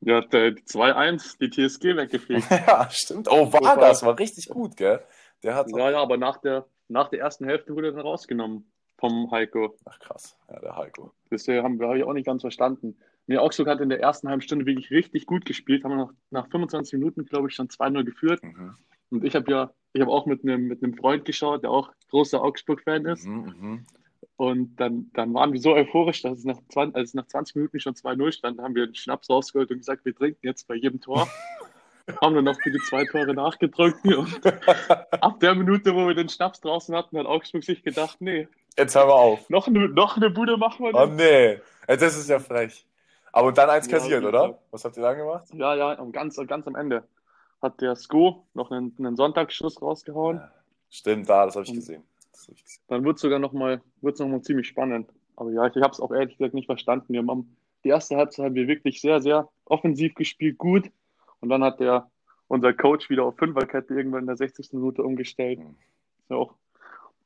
Ja, 0.00 0.20
der 0.20 0.52
2-1, 0.52 1.38
die 1.40 1.50
TSG 1.50 1.96
weggefegt. 1.96 2.50
ja, 2.50 2.88
stimmt. 2.90 3.28
Oh, 3.30 3.52
Vargas 3.52 4.02
war 4.02 4.18
richtig 4.18 4.48
gut, 4.48 4.76
gell? 4.76 5.02
Der 5.42 5.54
hat. 5.54 5.68
ja, 5.70 5.90
ja, 5.90 6.00
aber 6.00 6.16
nach 6.16 6.38
der, 6.38 6.66
nach 6.88 7.08
der 7.08 7.20
ersten 7.20 7.44
Hälfte 7.44 7.74
wurde 7.74 7.88
er 7.88 7.92
dann 7.92 8.02
rausgenommen 8.02 8.70
vom 8.98 9.30
Heiko. 9.30 9.76
Ach 9.84 9.98
krass, 9.98 10.36
ja, 10.48 10.60
der 10.60 10.76
Heiko. 10.76 11.12
Das 11.30 11.46
äh, 11.48 11.62
haben 11.62 11.78
wir 11.78 11.88
hab 11.88 11.96
ich 11.96 12.04
auch 12.04 12.12
nicht 12.12 12.26
ganz 12.26 12.42
verstanden. 12.42 12.96
Nee, 13.26 13.38
Augsburg 13.38 13.68
hat 13.68 13.80
in 13.80 13.88
der 13.88 14.00
ersten 14.00 14.28
halben 14.28 14.42
Stunde 14.42 14.66
wirklich 14.66 14.90
richtig 14.90 15.26
gut 15.26 15.44
gespielt. 15.44 15.84
Haben 15.84 15.92
wir 15.92 15.96
noch 15.96 16.12
nach 16.30 16.48
25 16.48 16.94
Minuten, 16.94 17.24
glaube 17.24 17.48
ich, 17.48 17.54
schon 17.54 17.68
2-0 17.68 18.04
geführt. 18.04 18.42
Mhm. 18.42 18.74
Und 19.10 19.24
ich 19.24 19.36
habe 19.36 19.50
ja, 19.50 19.72
ich 19.92 20.00
habe 20.00 20.10
auch 20.10 20.26
mit 20.26 20.42
einem 20.42 20.66
mit 20.66 20.82
einem 20.82 20.94
Freund 20.94 21.24
geschaut, 21.24 21.62
der 21.62 21.70
auch 21.70 21.92
großer 22.10 22.42
Augsburg-Fan 22.42 23.06
ist. 23.06 23.26
Mhm, 23.26 23.54
mhm. 23.58 23.86
Und 24.42 24.74
dann, 24.80 25.08
dann 25.14 25.32
waren 25.34 25.52
wir 25.52 25.60
so 25.60 25.72
euphorisch, 25.72 26.22
dass 26.22 26.38
es 26.38 26.44
nach 26.44 26.58
20, 26.70 26.96
als 26.96 27.10
es 27.10 27.14
nach 27.14 27.26
20 27.28 27.54
Minuten 27.54 27.78
schon 27.78 27.94
2-0 27.94 28.32
stand, 28.32 28.60
haben 28.60 28.74
wir 28.74 28.86
den 28.86 28.94
Schnaps 28.96 29.30
rausgeholt 29.30 29.70
und 29.70 29.78
gesagt, 29.78 30.04
wir 30.04 30.16
trinken 30.16 30.40
jetzt 30.42 30.66
bei 30.66 30.74
jedem 30.74 31.00
Tor. 31.00 31.28
haben 32.20 32.34
dann 32.34 32.42
noch 32.44 32.60
für 32.60 32.72
die 32.72 32.80
zwei 32.80 33.04
Tore 33.04 33.34
nachgedrückt. 33.34 34.04
Und 34.04 34.40
ab 35.22 35.38
der 35.38 35.54
Minute, 35.54 35.94
wo 35.94 36.08
wir 36.08 36.14
den 36.16 36.28
Schnaps 36.28 36.60
draußen 36.60 36.92
hatten, 36.96 37.16
hat 37.16 37.26
Augsburg 37.26 37.62
sich 37.62 37.84
gedacht, 37.84 38.16
nee, 38.20 38.48
Jetzt 38.76 38.96
hören 38.96 39.06
wir 39.08 39.14
auf. 39.14 39.48
noch 39.48 39.68
eine, 39.68 39.88
noch 39.88 40.16
eine 40.16 40.30
Bude 40.30 40.56
machen 40.56 40.86
wir 40.86 40.92
Oh 40.94 41.06
nicht. 41.06 41.18
nee, 41.18 41.52
Ja, 41.88 41.96
das 41.96 42.18
ist 42.18 42.28
ja 42.28 42.40
frech. 42.40 42.84
Aber 43.30 43.52
dann 43.52 43.70
eins 43.70 43.86
Ja, 43.88 43.98
kassiert, 43.98 44.24
oder? 44.24 44.58
Was 44.72 44.84
habt 44.84 44.96
ihr 44.96 45.04
dann 45.04 45.18
gemacht? 45.18 45.44
Ja, 45.54 45.76
ja, 45.76 45.94
ganz, 46.10 46.36
ganz 46.48 46.66
am 46.66 46.74
Ende 46.74 47.04
hat 47.62 47.80
der 47.80 47.94
Sko 47.94 48.44
noch 48.54 48.72
einen, 48.72 48.92
einen 48.98 49.14
Sonntagsschuss 49.14 49.80
rausgehauen. 49.80 50.40
Stimmt, 50.90 51.28
da, 51.28 51.46
das 51.46 51.54
habe 51.54 51.62
ich 51.64 51.70
Und- 51.70 51.76
gesehen. 51.76 52.02
Dann 52.88 53.04
wird 53.04 53.16
es 53.16 53.22
sogar 53.22 53.38
nochmal 53.38 53.80
noch 54.00 54.28
mal 54.28 54.42
ziemlich 54.42 54.66
spannend. 54.68 55.08
Aber 55.36 55.50
ja, 55.50 55.66
ich, 55.66 55.76
ich 55.76 55.82
habe 55.82 55.92
es 55.92 56.00
auch 56.00 56.12
ehrlich 56.12 56.36
gesagt 56.36 56.54
nicht 56.54 56.66
verstanden. 56.66 57.12
Wir 57.12 57.24
haben 57.26 57.56
die 57.84 57.88
erste 57.88 58.16
Halbzeit 58.16 58.46
haben 58.46 58.54
wir 58.54 58.68
wirklich 58.68 59.00
sehr, 59.00 59.20
sehr 59.20 59.48
offensiv 59.64 60.14
gespielt, 60.14 60.58
gut. 60.58 60.90
Und 61.40 61.48
dann 61.48 61.64
hat 61.64 61.80
der, 61.80 62.10
unser 62.48 62.72
Coach 62.72 63.10
wieder 63.10 63.24
auf 63.24 63.36
Fünferkette 63.36 63.94
irgendwann 63.94 64.20
in 64.20 64.26
der 64.26 64.36
60. 64.36 64.72
Minute 64.72 65.02
umgestellt. 65.02 65.58
Mhm. 65.58 65.76
Ja, 66.28 66.36
auch. 66.36 66.54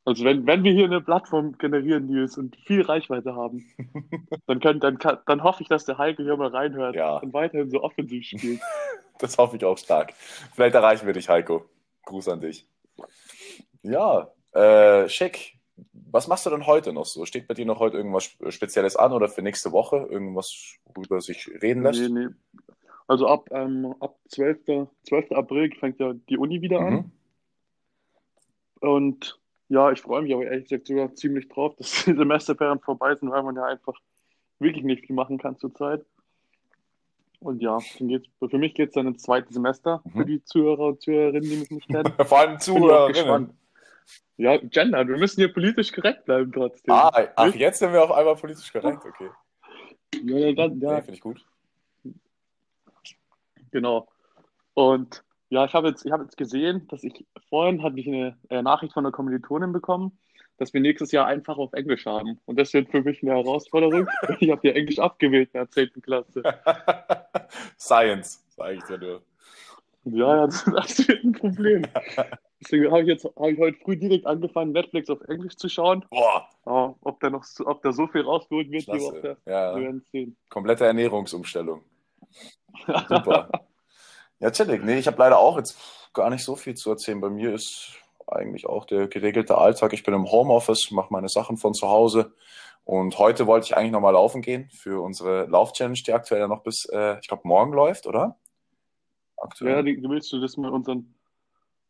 Also 0.05 0.25
wenn, 0.25 0.47
wenn 0.47 0.63
wir 0.63 0.73
hier 0.73 0.85
eine 0.85 1.01
Plattform 1.01 1.59
generieren, 1.59 2.07
Nils, 2.07 2.39
und 2.39 2.57
viel 2.65 2.83
Reichweite 2.83 3.35
haben, 3.35 3.65
dann, 4.47 4.61
können, 4.61 4.79
dann, 4.79 4.99
kann, 4.99 5.19
dann 5.27 5.43
hoffe 5.43 5.63
ich, 5.63 5.69
dass 5.69 5.85
der 5.85 5.99
Heike 5.99 6.23
hier 6.23 6.37
mal 6.37 6.49
reinhört 6.49 6.95
Ja. 6.95 7.19
und 7.19 7.33
weiterhin 7.33 7.71
so 7.71 7.83
offensiv 7.83 8.25
spielt. 8.25 8.61
Das 9.19 9.39
hoffe 9.39 9.57
ich 9.57 9.65
auch 9.65 9.79
stark. 9.79 10.13
Vielleicht 10.53 10.75
erreichen 10.75 11.07
wir 11.07 11.15
dich, 11.15 11.31
Heiko. 11.31 11.65
Gruß 12.05 12.29
an 12.29 12.43
dich. 12.43 12.69
Ja, 13.83 14.31
äh, 14.57 15.09
schick. 15.09 15.55
Was 16.11 16.29
machst 16.29 16.47
du 16.47 16.51
denn 16.51 16.67
heute 16.67 16.93
noch 16.93 17.05
so? 17.05 17.27
Steht 17.27 17.47
bei 17.47 17.55
dir 17.55 17.67
noch 17.67 17.81
heute 17.81 17.99
irgendwas 17.99 18.35
Spezielles 18.49 18.97
an 18.97 19.13
oder 19.13 19.29
für 19.29 19.43
nächste 19.43 19.73
Woche? 19.73 20.07
Irgendwas, 20.11 20.77
worüber 20.87 21.21
sich 21.21 21.51
reden 21.63 21.83
lässt? 21.83 22.01
Nee, 22.01 22.09
nee. 22.09 22.29
Also 23.07 23.29
ab, 23.29 23.49
ähm, 23.53 23.95
ab 24.01 24.17
12. 24.29 24.89
12. 25.07 25.33
April 25.33 25.73
fängt 25.79 26.01
ja 26.01 26.15
die 26.29 26.39
Uni 26.39 26.63
wieder 26.63 26.81
an. 26.81 26.95
Mhm. 26.95 27.13
Und 28.81 29.39
ja, 29.69 29.93
ich 29.93 30.01
freue 30.01 30.23
mich 30.23 30.33
aber 30.33 30.45
ehrlich 30.45 30.65
gesagt 30.69 30.87
sogar 30.87 31.15
ziemlich 31.15 31.49
drauf, 31.49 31.75
dass 31.77 32.05
die 32.05 32.15
Semesterferien 32.15 32.81
vorbei 32.81 33.15
sind, 33.15 33.31
weil 33.31 33.43
man 33.43 33.57
ja 33.57 33.65
einfach 33.65 33.95
wirklich 34.59 34.85
nicht 34.85 35.07
viel 35.07 35.15
machen 35.15 35.39
kann 35.39 35.59
zurzeit. 35.59 36.05
Und 37.41 37.61
ja, 37.61 37.79
für 37.79 38.59
mich 38.59 38.75
geht 38.75 38.89
es 38.89 38.95
dann 38.95 39.09
ins 39.09 39.23
zweite 39.23 39.53
Semester 39.53 40.03
Mhm. 40.05 40.11
für 40.13 40.25
die 40.25 40.45
Zuhörer 40.45 40.87
und 40.87 41.03
Zuhörerinnen, 41.03 41.49
die 41.49 41.57
mich 41.57 41.71
nicht 41.71 41.89
kennen. 41.89 42.13
Vor 42.27 42.39
allem 42.39 42.59
Bin 42.59 43.57
Ja, 44.39 44.57
Gender, 44.59 45.07
wir 45.09 45.17
müssen 45.17 45.41
hier 45.41 45.53
politisch 45.53 45.93
korrekt 45.93 46.27
bleiben 46.27 46.53
trotzdem. 46.53 46.93
Ah, 46.95 47.11
ach, 47.37 47.55
jetzt 47.55 47.79
sind 47.79 47.93
wir 47.93 48.05
auf 48.05 48.13
einmal 48.13 48.37
politisch 48.37 48.71
korrekt. 48.73 49.03
Okay. 49.05 49.31
Ja, 50.23 50.37
ja, 50.39 50.49
Ja. 50.49 50.67
ja, 50.67 50.97
Finde 51.01 51.13
ich 51.15 51.21
gut. 51.21 51.45
genau. 53.71 54.09
Und 54.75 55.25
ja, 55.49 55.65
ich 55.65 55.73
habe 55.75 55.89
jetzt, 55.89 56.05
ich 56.05 56.13
habe 56.13 56.25
jetzt 56.25 56.37
gesehen, 56.37 56.87
dass 56.89 57.03
ich 57.05 57.25
vorhin 57.49 57.83
hatte 57.83 57.99
ich 57.99 58.07
eine 58.09 58.37
äh, 58.51 58.63
Nachricht 58.63 58.93
von 58.93 59.05
einer 59.07 59.13
Kommilitonin 59.13 59.73
bekommen, 59.73 60.19
dass 60.59 60.73
wir 60.75 60.81
nächstes 60.81 61.13
Jahr 61.13 61.27
einfach 61.27 61.57
auf 61.57 61.73
Englisch 61.73 62.05
haben. 62.07 62.39
Und 62.47 62.59
das 62.59 62.73
wird 62.75 62.91
für 62.91 63.03
mich 63.03 63.23
eine 63.23 63.33
Herausforderung. 63.33 64.09
Ich 64.41 64.51
habe 64.51 64.67
ja 64.69 64.75
Englisch 64.75 64.99
abgewählt 64.99 65.51
in 65.55 65.61
der 65.61 65.71
10. 65.71 65.91
Klasse. 66.03 66.43
Science, 67.79 68.45
sage 68.51 68.75
ich 68.75 68.85
dir 68.85 68.99
nur. 68.99 69.23
Ja, 70.05 70.37
ja, 70.37 70.47
das, 70.47 70.65
das 70.65 71.09
wird 71.09 71.25
ein 71.25 71.33
Problem. 71.33 71.83
Deswegen 72.63 72.91
habe 72.91 73.03
ich 73.03 73.09
jetzt 73.09 73.25
habe 73.25 73.51
ich 73.53 73.59
heute 73.59 73.79
früh 73.79 73.97
direkt 73.97 74.27
angefangen, 74.27 74.73
Netflix 74.73 75.11
auf 75.11 75.21
Englisch 75.29 75.57
zu 75.57 75.69
schauen. 75.69 76.05
Boah, 76.11 76.49
Aber 76.65 76.97
ob 77.03 77.21
da 77.21 77.29
noch 77.31 77.45
so, 77.45 77.67
ob 77.67 77.83
da 77.83 77.93
so 77.93 78.07
viel 78.07 78.23
rausgeholt 78.23 78.71
wird, 78.71 78.85
klasse. 78.85 79.23
wir 79.45 79.53
Ja, 79.53 79.77
werden 79.77 80.05
sehen. 80.11 80.37
komplette 80.49 80.87
Ernährungsumstellung. 80.87 81.83
Super. 83.09 83.51
Ja, 84.39 84.51
chillig. 84.51 84.83
Nee, 84.85 84.99
ich 84.99 85.07
habe 85.07 85.19
leider 85.19 85.39
auch 85.39 85.57
jetzt 85.59 85.79
gar 86.15 86.31
nicht 86.31 86.45
so 86.45 86.57
viel 86.57 86.75
zu 86.75 86.91
erzählen. 86.91 87.21
Bei 87.21 87.31
mir 87.31 87.53
ist 87.55 87.93
eigentlich 88.27 88.67
auch 88.67 88.85
der 88.85 89.07
geregelte 89.09 89.57
Alltag. 89.59 89.93
Ich 89.93 90.03
bin 90.03 90.15
im 90.15 90.31
Homeoffice, 90.31 90.91
mache 90.91 91.13
meine 91.13 91.29
Sachen 91.29 91.57
von 91.57 91.75
zu 91.75 91.89
Hause. 91.89 92.33
Und 92.85 93.19
heute 93.19 93.47
wollte 93.47 93.67
ich 93.67 93.77
eigentlich 93.77 93.93
nochmal 93.93 94.13
laufen 94.13 94.43
gehen 94.43 94.71
für 94.73 95.03
unsere 95.03 95.47
Lauf-Challenge, 95.47 95.99
die 96.07 96.13
aktuell 96.13 96.41
ja 96.43 96.49
noch 96.49 96.63
bis, 96.63 96.85
äh, 96.93 97.19
ich 97.21 97.27
glaube, 97.29 97.43
morgen 97.47 97.73
läuft, 97.73 98.07
oder? 98.07 98.39
Aktuell. 99.37 99.73
Ja, 99.77 99.83
die- 99.83 100.01
willst 100.09 100.33
du 100.33 100.41
das 100.41 100.57
mal 100.57 100.71
unseren, 100.71 101.15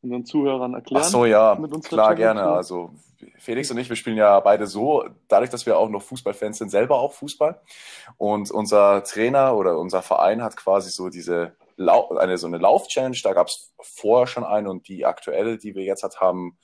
unseren 0.07 0.25
Zuhörern 0.25 0.75
erklären? 0.75 1.03
Ach 1.05 1.09
so, 1.09 1.25
ja, 1.25 1.59
klar, 1.85 2.15
gerne. 2.15 2.43
Also 2.43 2.91
Felix 3.39 3.71
und 3.71 3.79
ich, 3.79 3.89
wir 3.89 3.97
spielen 3.97 4.17
ja 4.17 4.41
beide 4.41 4.67
so, 4.67 5.05
dadurch, 5.29 5.51
dass 5.51 5.67
wir 5.67 5.79
auch 5.79 5.89
noch 5.89 6.03
Fußballfans 6.03 6.59
sind, 6.59 6.71
selber 6.71 6.99
auch 6.99 7.13
Fußball. 7.13 7.61
Und 8.17 8.51
unser 8.51 9.05
Trainer 9.05 9.57
oder 9.57 9.79
unser 9.79 10.03
Verein 10.03 10.43
hat 10.43 10.57
quasi 10.57 10.91
so 10.91 11.09
diese 11.09 11.53
eine 11.79 12.39
so 12.39 12.47
eine 12.47 12.59
Lauf-Challenge. 12.59 13.19
Da 13.23 13.33
gab 13.33 13.49
es 13.49 13.73
vorher 13.81 14.27
schon 14.27 14.45
eine 14.45 14.71
und 14.71 14.89
die 14.89 15.05
aktuelle, 15.05 15.59
die 15.59 15.75
wir 15.75 15.85
jetzt 15.85 16.03
hat, 16.03 16.21
haben, 16.21 16.57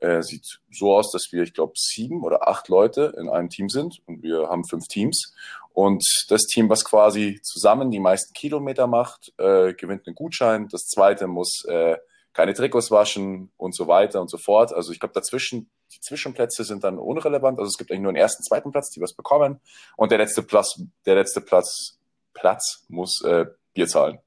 äh, 0.00 0.22
sieht 0.22 0.60
so 0.70 0.94
aus, 0.94 1.10
dass 1.12 1.28
wir, 1.32 1.42
ich 1.42 1.54
glaube, 1.54 1.72
sieben 1.76 2.22
oder 2.22 2.48
acht 2.48 2.68
Leute 2.68 3.14
in 3.18 3.28
einem 3.28 3.48
Team 3.48 3.68
sind 3.68 4.00
und 4.06 4.22
wir 4.22 4.48
haben 4.48 4.64
fünf 4.64 4.86
Teams. 4.88 5.34
Und 5.72 6.04
das 6.28 6.42
Team, 6.42 6.68
was 6.68 6.84
quasi 6.84 7.40
zusammen 7.42 7.90
die 7.90 8.00
meisten 8.00 8.32
Kilometer 8.32 8.86
macht, 8.86 9.32
äh, 9.38 9.74
gewinnt 9.74 10.06
einen 10.06 10.16
Gutschein. 10.16 10.68
Das 10.68 10.86
zweite 10.86 11.28
muss 11.28 11.64
äh, 11.68 11.96
keine 12.38 12.54
Trikots 12.54 12.92
waschen 12.92 13.50
und 13.56 13.74
so 13.74 13.88
weiter 13.88 14.20
und 14.20 14.30
so 14.30 14.38
fort. 14.38 14.72
Also 14.72 14.92
ich 14.92 15.00
glaube, 15.00 15.12
dazwischen, 15.12 15.68
die 15.92 15.98
Zwischenplätze 15.98 16.62
sind 16.62 16.84
dann 16.84 16.96
unrelevant. 16.96 17.58
Also 17.58 17.68
es 17.68 17.76
gibt 17.76 17.90
eigentlich 17.90 18.02
nur 18.02 18.10
einen 18.10 18.16
ersten, 18.16 18.44
zweiten 18.44 18.70
Platz, 18.70 18.90
die 18.90 19.00
was 19.00 19.12
bekommen. 19.12 19.60
Und 19.96 20.12
der 20.12 20.18
letzte 20.18 20.44
Platz, 20.44 20.80
der 21.04 21.16
letzte 21.16 21.40
Platz, 21.40 21.98
Platz 22.34 22.84
muss 22.86 23.24
äh, 23.24 23.46
Bier 23.74 23.88
zahlen. 23.88 24.20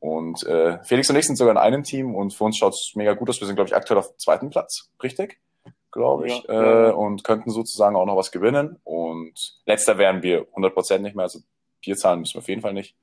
Und 0.00 0.46
äh, 0.46 0.84
Felix 0.84 1.08
und 1.08 1.16
ich 1.16 1.26
sind 1.26 1.36
sogar 1.36 1.52
in 1.52 1.56
einem 1.56 1.82
Team 1.82 2.14
und 2.14 2.34
für 2.34 2.44
uns 2.44 2.58
schaut 2.58 2.74
es 2.74 2.92
mega 2.94 3.14
gut 3.14 3.30
aus. 3.30 3.40
Wir 3.40 3.46
sind, 3.46 3.56
glaube 3.56 3.68
ich, 3.68 3.74
aktuell 3.74 4.00
auf 4.00 4.08
dem 4.08 4.18
zweiten 4.18 4.50
Platz, 4.50 4.90
richtig? 5.02 5.40
Glaube 5.92 6.26
ich. 6.26 6.42
Ja, 6.42 6.52
äh, 6.62 6.88
ja. 6.88 6.90
Und 6.90 7.24
könnten 7.24 7.50
sozusagen 7.50 7.96
auch 7.96 8.04
noch 8.04 8.18
was 8.18 8.32
gewinnen. 8.32 8.78
Und 8.84 9.32
letzter 9.64 9.96
wären 9.96 10.22
wir 10.22 10.46
100% 10.52 10.98
nicht 10.98 11.16
mehr. 11.16 11.22
Also 11.22 11.38
Bier 11.80 11.96
zahlen 11.96 12.20
müssen 12.20 12.34
wir 12.34 12.40
auf 12.40 12.48
jeden 12.48 12.60
Fall 12.60 12.74
nicht. 12.74 12.96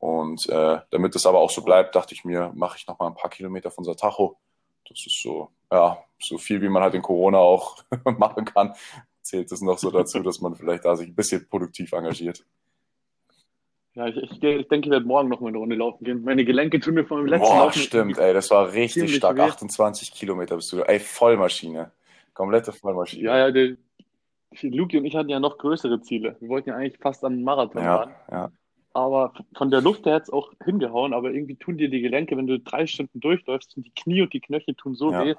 Und 0.00 0.48
äh, 0.48 0.78
damit 0.90 1.14
das 1.14 1.26
aber 1.26 1.38
auch 1.38 1.50
so 1.50 1.62
bleibt, 1.62 1.94
dachte 1.94 2.14
ich 2.14 2.24
mir, 2.24 2.50
mache 2.54 2.78
ich 2.78 2.86
noch 2.86 2.98
mal 2.98 3.06
ein 3.06 3.14
paar 3.14 3.30
Kilometer 3.30 3.70
von 3.70 3.84
Satacho. 3.84 4.38
Das 4.88 5.06
ist 5.06 5.22
so, 5.22 5.50
ja, 5.70 5.98
so 6.18 6.38
viel, 6.38 6.62
wie 6.62 6.70
man 6.70 6.82
halt 6.82 6.94
in 6.94 7.02
Corona 7.02 7.38
auch 7.38 7.76
machen 8.18 8.46
kann. 8.46 8.74
Zählt 9.20 9.52
es 9.52 9.60
noch 9.60 9.78
so 9.78 9.90
dazu, 9.90 10.20
dass 10.20 10.40
man 10.40 10.56
vielleicht 10.56 10.86
da 10.86 10.96
sich 10.96 11.08
ein 11.08 11.14
bisschen 11.14 11.46
produktiv 11.46 11.92
engagiert. 11.92 12.44
Ja, 13.94 14.06
ich, 14.06 14.16
ich, 14.16 14.42
ich 14.42 14.68
denke, 14.68 14.86
ich 14.86 14.90
werde 14.90 15.04
morgen 15.04 15.28
noch 15.28 15.40
mal 15.40 15.48
eine 15.48 15.58
Runde 15.58 15.76
laufen 15.76 16.02
gehen. 16.02 16.24
Meine 16.24 16.46
Gelenke 16.46 16.80
tun 16.80 16.94
mir 16.94 17.04
vom 17.04 17.26
letzten 17.26 17.46
Boah, 17.46 17.64
Laufen 17.66 17.82
stimmt, 17.82 18.18
ey, 18.18 18.32
das 18.32 18.50
war 18.50 18.72
richtig 18.72 19.14
stark. 19.16 19.36
weh. 19.36 19.42
28 19.42 20.12
Kilometer 20.12 20.56
bist 20.56 20.72
du. 20.72 20.80
Ey, 20.80 20.98
Vollmaschine. 20.98 21.92
Komplette 22.32 22.72
Vollmaschine. 22.72 23.24
Ja, 23.24 23.36
ja, 23.36 23.50
der, 23.50 23.76
Luki 24.62 24.96
und 24.96 25.04
ich 25.04 25.14
hatten 25.14 25.28
ja 25.28 25.40
noch 25.40 25.58
größere 25.58 26.00
Ziele. 26.00 26.36
Wir 26.40 26.48
wollten 26.48 26.70
ja 26.70 26.76
eigentlich 26.76 26.98
fast 26.98 27.24
an 27.24 27.34
einen 27.34 27.44
Marathon 27.44 27.82
ja, 27.82 28.10
ja. 28.30 28.50
Aber 28.92 29.32
von 29.56 29.70
der 29.70 29.80
Luft 29.80 30.04
her 30.06 30.14
hat 30.14 30.24
es 30.24 30.30
auch 30.30 30.52
hingehauen, 30.62 31.14
aber 31.14 31.30
irgendwie 31.30 31.56
tun 31.56 31.78
dir 31.78 31.88
die 31.88 32.00
Gelenke, 32.00 32.36
wenn 32.36 32.46
du 32.46 32.58
drei 32.58 32.86
Stunden 32.86 33.20
durchläufst 33.20 33.76
und 33.76 33.84
die 33.86 33.94
Knie 33.94 34.22
und 34.22 34.32
die 34.32 34.40
Knöchel 34.40 34.74
tun 34.74 34.94
so 34.94 35.12
Ja. 35.12 35.24
weh. 35.24 35.34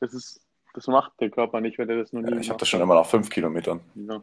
Das 0.00 0.14
ist, 0.14 0.40
das 0.72 0.86
macht 0.86 1.12
der 1.20 1.30
Körper 1.30 1.60
nicht, 1.60 1.78
wenn 1.78 1.88
er 1.90 1.98
das 1.98 2.12
noch 2.12 2.22
nie 2.22 2.32
ja 2.32 2.40
ich 2.40 2.48
habe 2.48 2.58
das 2.58 2.68
schon 2.68 2.80
immer 2.80 2.94
nach 2.94 3.06
fünf 3.06 3.28
Kilometern. 3.28 3.80
Ja, 3.94 4.22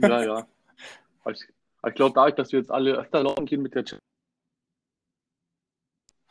ja. 0.00 0.22
ja. 0.22 0.48
Aber 1.22 1.32
ich, 1.32 1.40
ich 1.86 1.94
glaube, 1.94 2.14
dadurch, 2.14 2.34
dass 2.34 2.52
wir 2.52 2.58
jetzt 2.58 2.70
alle 2.70 2.94
öfter 2.94 3.22
laufen 3.22 3.46
gehen 3.46 3.62
mit 3.62 3.74
der 3.74 3.84
Challenge, 3.84 4.02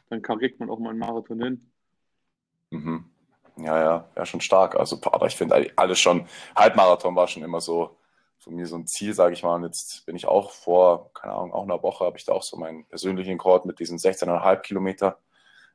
dann 0.09 0.21
kriegt 0.21 0.59
man 0.59 0.69
auch 0.69 0.79
mal 0.79 0.89
einen 0.89 0.99
Marathon 0.99 1.41
hin. 1.41 1.71
Mhm. 2.71 3.05
Ja, 3.57 3.79
ja, 3.79 4.09
ja, 4.15 4.25
schon 4.25 4.41
stark. 4.41 4.75
Also, 4.75 4.99
aber 5.03 5.27
ich 5.27 5.35
finde 5.35 5.71
alles 5.77 5.99
schon, 5.99 6.27
Halbmarathon 6.55 7.15
war 7.15 7.27
schon 7.27 7.43
immer 7.43 7.61
so 7.61 7.97
von 8.45 8.55
mir 8.55 8.67
so 8.67 8.75
ein 8.77 8.87
Ziel, 8.87 9.13
sage 9.13 9.33
ich 9.33 9.43
mal. 9.43 9.55
Und 9.55 9.63
jetzt 9.63 10.05
bin 10.05 10.15
ich 10.15 10.27
auch 10.27 10.51
vor, 10.51 11.11
keine 11.13 11.33
Ahnung, 11.33 11.51
auch 11.51 11.63
einer 11.63 11.81
Woche 11.83 12.05
habe 12.05 12.17
ich 12.17 12.25
da 12.25 12.31
auch 12.33 12.43
so 12.43 12.57
meinen 12.57 12.85
persönlichen 12.85 13.31
Rekord 13.31 13.65
mit 13.65 13.79
diesen 13.79 13.97
16,5 13.97 14.61
Kilometer 14.61 15.17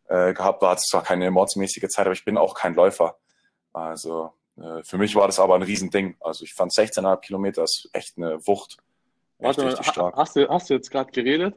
äh, 0.09 0.33
gehabt. 0.33 0.62
War 0.62 0.75
es 0.75 0.83
zwar 0.83 1.03
keine 1.03 1.31
mordsmäßige 1.31 1.89
Zeit, 1.89 2.07
aber 2.07 2.15
ich 2.15 2.25
bin 2.25 2.39
auch 2.39 2.55
kein 2.55 2.75
Läufer. 2.75 3.17
Also 3.73 4.33
äh, 4.57 4.83
für 4.85 4.99
mich 4.99 5.15
war 5.17 5.27
das 5.27 5.41
aber 5.41 5.57
ein 5.57 5.62
Riesending. 5.62 6.17
Also 6.21 6.45
ich 6.45 6.55
fand 6.55 6.73
16,5 6.73 7.21
Kilometer 7.21 7.65
ist 7.65 7.91
echt 7.93 8.17
eine 8.17 8.39
Wucht. 8.47 8.79
Echt 9.41 9.59
Warte 9.59 9.77
ha- 9.79 10.12
hast 10.15 10.37
du, 10.37 10.49
hast 10.49 10.71
du 10.71 10.75
jetzt 10.75 10.91
gerade 10.91 11.11
geredet? 11.11 11.57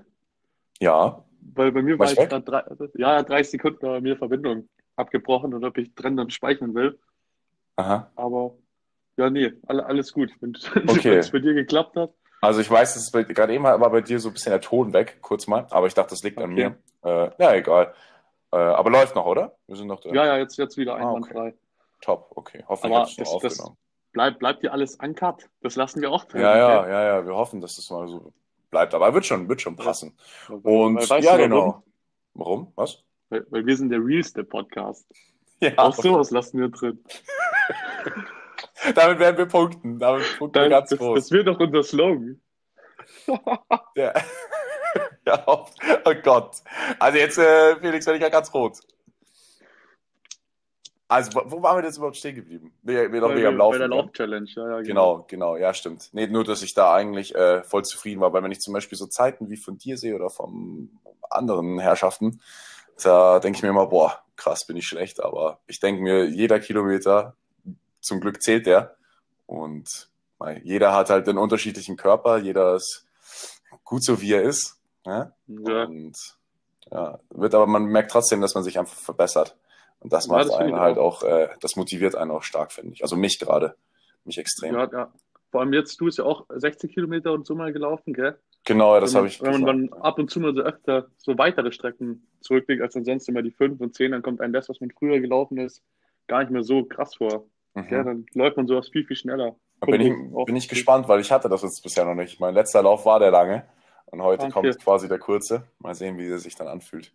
Ja, 0.79 1.23
Weil 1.53 1.71
bei 1.71 1.81
mir 1.83 1.99
War 1.99 2.07
war 2.07 2.11
ich 2.13 2.17
gerade 2.29 2.43
drei, 2.43 2.63
ja, 2.95 3.13
ja, 3.17 3.23
30 3.23 3.51
Sekunden 3.51 3.79
bei 3.81 4.01
mir 4.01 4.17
Verbindung 4.17 4.67
abgebrochen 4.95 5.53
und 5.53 5.63
ob 5.63 5.77
ich 5.77 5.93
drin 5.93 6.17
dann 6.17 6.29
speichern 6.31 6.73
will. 6.73 6.99
aha. 7.75 8.11
Aber 8.15 8.55
ja, 9.17 9.29
nee, 9.29 9.53
alle, 9.67 9.85
alles 9.85 10.11
gut. 10.13 10.31
Wenn 10.39 10.55
Okay. 10.89 11.15
es 11.17 11.31
bei 11.31 11.39
dir 11.39 11.53
geklappt 11.53 11.95
hat. 11.95 12.11
Also 12.41 12.59
ich 12.59 12.69
weiß, 12.69 12.95
es 12.97 13.11
gerade 13.11 13.53
eben 13.53 13.63
war 13.63 13.77
bei 13.89 14.01
dir 14.01 14.19
so 14.19 14.29
ein 14.29 14.33
bisschen 14.33 14.51
der 14.51 14.59
Ton 14.61 14.91
weg, 14.93 15.19
kurz 15.21 15.47
mal, 15.47 15.65
aber 15.69 15.87
ich 15.87 15.93
dachte, 15.93 16.09
das 16.09 16.23
liegt 16.23 16.37
an 16.39 16.51
Okay. 16.53 16.71
mir. 17.03 17.09
Äh, 17.09 17.31
ja, 17.39 17.53
egal. 17.53 17.93
Äh, 18.51 18.57
aber 18.57 18.89
läuft 18.89 19.15
noch, 19.15 19.25
oder? 19.25 19.55
Wir 19.67 19.75
sind 19.77 19.87
noch 19.87 20.01
drin. 20.01 20.13
Ja, 20.13 20.25
ja, 20.25 20.37
jetzt, 20.37 20.57
jetzt 20.57 20.75
wieder 20.77 20.93
Ah, 20.93 20.97
okay. 20.97 21.07
einwandfrei. 21.07 21.53
Top, 22.01 22.31
okay. 22.35 22.63
Hoffentlich 22.67 22.97
Aber 22.99 23.07
es 23.09 23.15
das- 23.15 23.31
noch 23.33 23.41
das- 23.41 23.51
aufgenommen. 23.59 23.77
bleibt, 24.11 24.39
bleibt 24.39 24.61
dir 24.63 24.73
alles 24.73 24.95
uncut. 24.95 25.49
Das 25.61 25.75
lassen 25.77 26.01
wir 26.01 26.11
auch 26.11 26.25
drin. 26.25 26.41
Ja, 26.41 26.57
ja, 26.57 26.79
okay? 26.81 26.89
ja, 26.91 27.03
ja. 27.19 27.25
Wir 27.25 27.33
hoffen, 27.35 27.61
dass 27.61 27.77
das 27.77 27.89
mal 27.89 28.07
so 28.09 28.33
bleibt. 28.71 28.93
Aber 28.93 29.13
wird 29.13 29.25
schon, 29.25 29.47
wird 29.47 29.61
schon 29.61 29.75
passen. 29.77 30.13
Weil- 30.49 30.59
Und 30.63 31.09
weißt 31.09 31.11
ja, 31.25 31.37
du, 31.37 31.43
warum? 31.43 31.49
genau. 31.49 31.83
Warum? 32.33 32.73
Was? 32.75 33.03
Weil, 33.29 33.45
weil 33.51 33.65
wir 33.65 33.77
sind 33.77 33.89
der 33.89 34.03
realste 34.03 34.43
Podcast. 34.43 35.05
Ja, 35.61 35.71
Auch 35.77 35.95
sowas 35.95 36.29
lassen 36.31 36.59
wir 36.59 36.67
drin. 36.67 36.99
damit 38.95 39.19
werden 39.19 39.37
wir 39.37 39.45
punkten. 39.45 39.99
Damit 39.99 40.37
punkten 40.37 40.55
wir 40.55 40.61
Dann, 40.63 40.69
ganz 40.71 40.89
das, 40.89 40.99
groß. 40.99 41.19
das 41.19 41.31
wird 41.31 41.47
doch 41.47 41.59
unser 41.59 41.83
Slogan. 41.83 42.41
Ja. 43.95 44.13
ja, 45.25 45.45
oh 45.47 46.13
Gott. 46.23 46.57
Also 46.99 47.17
jetzt, 47.17 47.37
äh, 47.37 47.75
Felix, 47.77 48.05
werde 48.05 48.17
ich 48.17 48.23
ja 48.23 48.29
ganz 48.29 48.53
rot. 48.53 48.79
Also, 51.07 51.33
wo- 51.35 51.43
wo 51.51 51.61
waren 51.61 51.77
wir 51.77 51.83
jetzt 51.85 51.97
überhaupt 51.97 52.17
stehen 52.17 52.35
geblieben? 52.35 52.73
Wir, 52.81 53.11
wir 53.11 53.21
noch 53.21 53.27
Bei, 53.29 53.35
wegen 53.35 53.47
am 53.47 53.53
bei 53.57 53.63
Laufen. 53.63 53.79
der 53.79 53.87
ne? 53.87 53.95
Lauf-Challenge, 53.97 54.49
ja, 54.55 54.69
ja, 54.69 54.81
Genau, 54.81 55.25
genau, 55.27 55.57
ja, 55.57 55.73
stimmt. 55.73 56.09
Nee, 56.13 56.27
nur, 56.27 56.43
dass 56.43 56.63
ich 56.63 56.73
da 56.73 56.93
eigentlich 56.93 57.35
äh, 57.35 57.63
voll 57.63 57.83
zufrieden 57.85 58.21
war, 58.21 58.33
weil 58.33 58.41
wenn 58.43 58.51
ich 58.51 58.61
zum 58.61 58.73
Beispiel 58.73 58.97
so 58.97 59.05
Zeiten 59.05 59.49
wie 59.49 59.57
von 59.57 59.77
dir 59.77 59.97
sehe 59.97 60.15
oder 60.15 60.29
von 60.29 60.89
anderen 61.29 61.77
Herrschaften, 61.79 62.41
da 63.03 63.39
denke 63.39 63.57
ich 63.57 63.63
mir 63.63 63.69
immer, 63.69 63.87
boah, 63.87 64.23
krass, 64.37 64.65
bin 64.65 64.77
ich 64.77 64.87
schlecht, 64.87 65.21
aber 65.23 65.59
ich 65.67 65.79
denke 65.79 66.01
mir, 66.01 66.25
jeder 66.25 66.59
Kilometer, 66.59 67.35
zum 68.03 68.19
Glück 68.19 68.41
zählt 68.41 68.65
der 68.65 68.95
und 69.45 70.09
mei, 70.39 70.61
jeder 70.63 70.93
hat 70.93 71.09
halt 71.09 71.27
einen 71.27 71.37
unterschiedlichen 71.37 71.97
Körper, 71.97 72.37
jeder 72.37 72.75
ist 72.75 73.05
gut 73.83 74.03
so, 74.03 74.21
wie 74.21 74.33
er 74.33 74.43
ist. 74.43 74.79
Ne? 75.05 75.33
Ja, 75.47 75.83
Und 75.85 76.17
ja, 76.91 77.19
wird 77.29 77.55
aber 77.55 77.67
man 77.67 77.85
merkt 77.85 78.11
trotzdem, 78.11 78.41
dass 78.41 78.55
man 78.55 78.63
sich 78.63 78.77
einfach 78.77 78.95
verbessert. 78.95 79.57
Und 79.99 80.13
das 80.13 80.27
Ja, 80.27 80.33
macht 80.33 80.47
finde 80.47 80.59
einen 80.59 80.79
halt 80.79 80.97
auch, 80.97 81.23
äh, 81.23 81.49
das 81.61 81.75
motiviert 81.75 82.15
einen 82.15 82.31
auch 82.31 82.43
stark, 82.43 82.71
finde 82.71 82.93
ich. 82.93 83.03
Also 83.03 83.15
mich 83.15 83.39
gerade, 83.39 83.75
mich 84.25 84.37
extrem. 84.37 84.75
ja, 84.75 84.89
ja. 84.91 85.13
Vor 85.51 85.61
allem 85.61 85.73
jetzt, 85.73 86.01
du 86.01 86.05
bist 86.05 86.17
ja 86.17 86.25
auch 86.25 86.45
60 86.49 86.91
Kilometer 86.91 87.31
und 87.31 87.45
so 87.45 87.53
mal 87.53 87.71
gelaufen, 87.71 88.13
gell? 88.13 88.39
Genau, 88.65 88.99
das 88.99 89.13
habe 89.13 89.27
ich 89.27 89.41
Wenn 89.41 89.61
man 89.61 89.65
dann 89.65 89.93
ab 90.01 90.17
und 90.17 90.31
zu 90.31 90.39
mal 90.39 90.55
so 90.55 90.61
öfter 90.61 91.07
so 91.17 91.37
weitere 91.37 91.71
Strecken 91.71 92.27
zurücklegt, 92.39 92.81
als 92.81 92.95
ansonsten 92.95 93.31
immer 93.31 93.43
die 93.43 93.51
5 93.51 93.79
und 93.79 93.93
10, 93.93 94.11
dann 94.13 94.23
kommt 94.23 94.41
einem 94.41 94.53
das, 94.53 94.67
was 94.67 94.79
man 94.79 94.89
früher 94.89 95.19
gelaufen 95.19 95.57
ist, 95.57 95.83
gar 96.27 96.39
nicht 96.39 96.51
mehr 96.51 96.63
so 96.63 96.85
krass 96.85 97.15
vor. 97.15 97.45
Mhm. 97.75 97.89
Dann 97.89 98.25
läuft 98.33 98.57
man 98.57 98.67
sowas 98.67 98.89
viel, 98.89 99.05
viel 99.05 99.15
schneller. 99.15 99.55
Da 99.81 99.87
bin 99.87 100.01
ich, 100.01 100.45
bin 100.45 100.55
ich 100.55 100.69
gespannt, 100.69 101.07
weil 101.07 101.19
ich 101.19 101.31
hatte 101.31 101.49
das 101.49 101.63
jetzt 101.63 101.81
bisher 101.81 102.05
noch 102.05 102.15
nicht. 102.15 102.39
Mein 102.39 102.53
letzter 102.53 102.81
Lauf 102.81 103.05
war 103.05 103.19
der 103.19 103.31
lange 103.31 103.65
und 104.05 104.21
heute 104.21 104.43
Okay. 104.45 104.51
kommt 104.53 104.79
quasi 104.79 105.07
der 105.07 105.19
kurze. 105.19 105.67
Mal 105.79 105.95
sehen, 105.95 106.17
wie 106.17 106.27
der 106.27 106.37
sich 106.37 106.55
dann 106.55 106.67
anfühlt. 106.67 107.11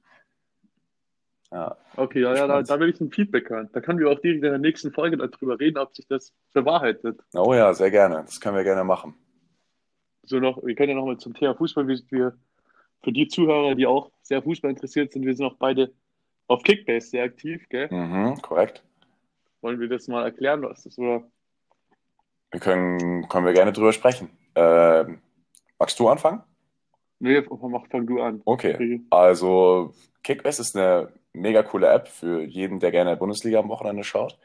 Ja, 1.50 1.76
Okay, 1.96 2.20
ja, 2.20 2.34
ja, 2.34 2.46
da, 2.46 2.62
da 2.62 2.78
will 2.78 2.90
ich 2.90 3.00
ein 3.00 3.10
Feedback 3.10 3.48
hören. 3.48 3.70
Da 3.72 3.80
können 3.80 3.98
wir 3.98 4.10
auch 4.10 4.20
direkt 4.20 4.44
in 4.44 4.50
der 4.50 4.58
nächsten 4.58 4.92
Folge 4.92 5.16
darüber 5.16 5.58
reden, 5.58 5.78
ob 5.78 5.94
sich 5.96 6.06
das 6.06 6.32
bewahrheitet. 6.52 7.20
oh 7.34 7.54
ja, 7.54 7.72
sehr 7.72 7.90
gerne. 7.90 8.16
Das 8.16 8.38
können 8.40 8.56
wir 8.56 8.64
gerne 8.64 8.84
machen. 8.84 9.14
So 10.24 10.38
noch, 10.40 10.62
wir 10.62 10.74
können 10.74 10.90
ja 10.90 10.94
nochmal 10.94 11.16
zum 11.16 11.32
Thema 11.32 11.54
Fußball, 11.54 11.88
wir, 11.88 11.98
wir, 12.10 12.36
für 13.02 13.12
die 13.12 13.28
Zuhörer, 13.28 13.74
die 13.74 13.86
auch 13.86 14.10
sehr 14.20 14.42
Fußball 14.42 14.70
interessiert 14.70 15.12
sind, 15.12 15.24
wir 15.24 15.34
sind 15.34 15.46
auch 15.46 15.56
beide 15.58 15.90
auf 16.48 16.62
Kickbase 16.62 17.08
sehr 17.08 17.24
aktiv, 17.24 17.66
gell? 17.70 17.88
Mhm, 17.90 18.42
korrekt. 18.42 18.82
Wollen 19.60 19.80
wir 19.80 19.88
das 19.88 20.08
mal 20.08 20.24
erklären, 20.24 20.62
was 20.62 20.84
das 20.84 20.98
oder? 20.98 21.24
Wir 22.50 22.60
können, 22.60 23.28
können 23.28 23.46
wir 23.46 23.52
gerne 23.52 23.72
drüber 23.72 23.92
sprechen. 23.92 24.30
Ähm, 24.54 25.20
magst 25.78 25.98
du 25.98 26.08
anfangen? 26.08 26.42
Nee, 27.20 27.42
mach, 27.50 27.86
fang 27.88 28.06
du 28.06 28.20
an. 28.22 28.40
Okay. 28.44 29.00
Also 29.10 29.94
Kickbase 30.22 30.62
ist 30.62 30.76
eine 30.76 31.12
mega 31.32 31.62
coole 31.62 31.88
App 31.88 32.08
für 32.08 32.42
jeden, 32.42 32.80
der 32.80 32.90
gerne 32.90 33.16
Bundesliga 33.16 33.58
am 33.58 33.68
Wochenende 33.68 34.04
schaut 34.04 34.38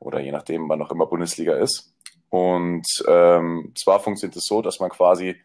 oder 0.00 0.20
je 0.20 0.32
nachdem, 0.32 0.68
wann 0.68 0.82
auch 0.82 0.90
immer 0.90 1.06
Bundesliga 1.06 1.54
ist. 1.54 1.94
Und 2.28 2.86
ähm, 3.06 3.72
zwar 3.76 4.00
funktioniert 4.00 4.36
es 4.36 4.44
so, 4.46 4.60
dass 4.60 4.80
man 4.80 4.90
quasi 4.90 5.36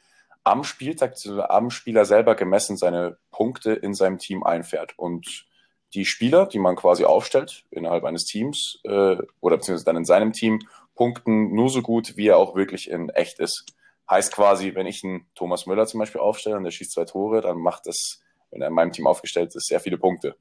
am 0.43 0.63
Spieltag, 0.63 1.13
am 1.49 1.69
Spieler 1.69 2.05
selber 2.05 2.35
gemessen 2.35 2.77
seine 2.77 3.17
Punkte 3.29 3.73
in 3.73 3.93
seinem 3.93 4.17
Team 4.17 4.43
einfährt. 4.43 4.97
Und 4.97 5.45
die 5.93 6.05
Spieler, 6.05 6.45
die 6.45 6.60
man 6.60 6.75
quasi 6.75 7.05
aufstellt 7.05 7.65
innerhalb 7.71 8.03
eines 8.03 8.25
Teams 8.25 8.79
äh, 8.83 9.17
oder 9.41 9.58
beziehungsweise 9.58 9.86
dann 9.86 9.97
in 9.97 10.06
seinem 10.06 10.34
Team, 10.34 10.60
punkten 10.95 11.54
nur 11.54 11.69
so 11.69 11.82
gut, 11.82 12.17
wie 12.17 12.27
er 12.27 12.38
auch 12.38 12.56
wirklich 12.56 12.89
in 12.89 13.10
echt 13.10 13.39
ist. 13.39 13.65
Heißt 14.10 14.34
quasi, 14.34 14.75
wenn 14.75 14.88
ich 14.88 15.04
einen 15.04 15.25
Thomas 15.36 15.65
Müller 15.65 15.86
zum 15.88 15.99
Beispiel 15.99 16.21
aufstelle 16.21 16.58
und 16.58 16.63
der 16.63 16.71
schießt 16.71 16.91
zwei 16.91 17.06
Tore, 17.06 17.41
dann 17.41 17.58
macht 17.58 17.88
das, 17.88 18.21
wenn 18.51 18.62
er 18.62 18.67
in 18.67 18.73
meinem 18.73 18.91
Team 18.91 19.08
aufgestellt 19.08 19.56
ist, 19.56 19.67
sehr 19.67 19.80
viele 19.80 19.97
Punkte. 19.97 20.36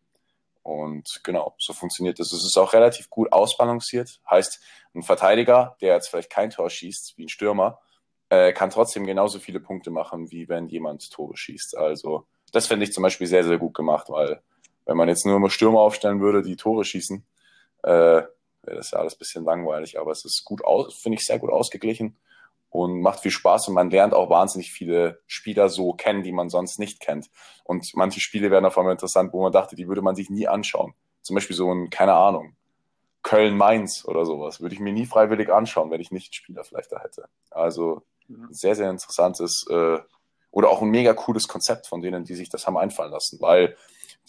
Und 0.63 1.21
genau, 1.25 1.55
so 1.59 1.73
funktioniert 1.73 2.19
das. 2.19 2.33
Es 2.33 2.45
ist 2.45 2.59
auch 2.59 2.73
relativ 2.73 3.09
gut 3.09 3.33
ausbalanciert. 3.33 4.21
Heißt, 4.29 4.61
ein 4.95 5.03
Verteidiger, 5.03 5.77
der 5.81 5.95
jetzt 5.95 6.09
vielleicht 6.09 6.31
kein 6.31 6.51
Tor 6.51 6.69
schießt, 6.69 7.17
wie 7.17 7.25
ein 7.25 7.29
Stürmer, 7.29 7.81
äh, 8.29 8.53
kann 8.53 8.71
trotzdem 8.71 9.07
genauso 9.07 9.39
viele 9.39 9.61
Punkte 9.61 9.91
machen, 9.91 10.31
wie 10.31 10.49
wenn 10.49 10.69
jemand 10.69 11.11
Tore 11.11 11.37
schießt. 11.37 11.77
Also, 11.77 12.27
das 12.53 12.67
finde 12.67 12.85
ich 12.85 12.93
zum 12.93 13.03
Beispiel 13.03 13.27
sehr, 13.27 13.45
sehr 13.45 13.59
gut 13.59 13.75
gemacht, 13.75 14.09
weil 14.09 14.43
wenn 14.91 14.97
man 14.97 15.09
jetzt 15.09 15.25
nur 15.25 15.37
immer 15.37 15.51
Stürmer 15.51 15.79
aufstellen 15.79 16.21
würde, 16.21 16.43
die 16.43 16.57
Tore 16.57 16.85
schießen, 16.85 17.25
äh, 17.85 17.91
wäre 17.91 18.27
das 18.65 18.91
ja 18.91 18.99
alles 18.99 19.15
ein 19.15 19.19
bisschen 19.21 19.45
langweilig. 19.45 20.01
Aber 20.01 20.11
es 20.11 20.25
ist 20.25 20.45
gut 20.45 20.65
aus, 20.65 21.01
finde 21.01 21.17
ich 21.17 21.25
sehr 21.25 21.39
gut 21.39 21.51
ausgeglichen 21.51 22.17
und 22.71 23.01
macht 23.01 23.21
viel 23.21 23.31
Spaß 23.31 23.69
und 23.69 23.75
man 23.75 23.91
lernt 23.91 24.15
auch 24.15 24.31
wahnsinnig 24.31 24.73
viele 24.73 25.21
Spieler 25.29 25.69
so 25.69 25.93
kennen, 25.93 26.25
die 26.25 26.33
man 26.33 26.51
sonst 26.51 26.81
nicht 26.81 26.99
kennt. 26.99 27.31
Und 27.63 27.89
manche 27.95 28.19
Spiele 28.19 28.51
werden 28.51 28.65
auf 28.67 28.77
einmal 28.77 28.91
interessant, 28.91 29.33
wo 29.33 29.41
man 29.41 29.53
dachte, 29.53 29.77
die 29.77 29.87
würde 29.87 30.03
man 30.03 30.17
sich 30.17 30.29
nie 30.29 30.49
anschauen. 30.49 30.95
Zum 31.23 31.35
Beispiel 31.35 31.55
so 31.55 31.73
ein, 31.73 31.91
keine 31.91 32.15
Ahnung, 32.15 32.57
Köln-Mainz 33.23 34.05
oder 34.07 34.27
sowas. 34.27 34.61
Würde 34.61 34.75
ich 34.75 34.81
mir 34.81 34.93
nie 34.93 35.07
freiwillig 35.07 35.53
anschauen, 35.53 35.93
wenn 35.93 36.01
ich 36.01 36.11
nicht 36.11 36.31
einen 36.31 36.35
Spieler 36.35 36.65
vielleicht 36.65 36.91
da 36.91 37.01
hätte. 37.01 37.29
Also 37.53 38.03
sehr, 38.51 38.75
sehr 38.75 38.91
interessantes 38.91 39.65
äh, 39.71 39.99
oder 40.51 40.69
auch 40.69 40.83
ein 40.83 40.91
mega 40.91 41.15
cooles 41.15 41.47
Konzept 41.47 41.87
von 41.87 42.01
denen, 42.01 42.25
die 42.25 42.35
sich 42.35 42.49
das 42.49 42.67
haben 42.67 42.77
einfallen 42.77 43.13
lassen, 43.13 43.41
weil 43.41 43.77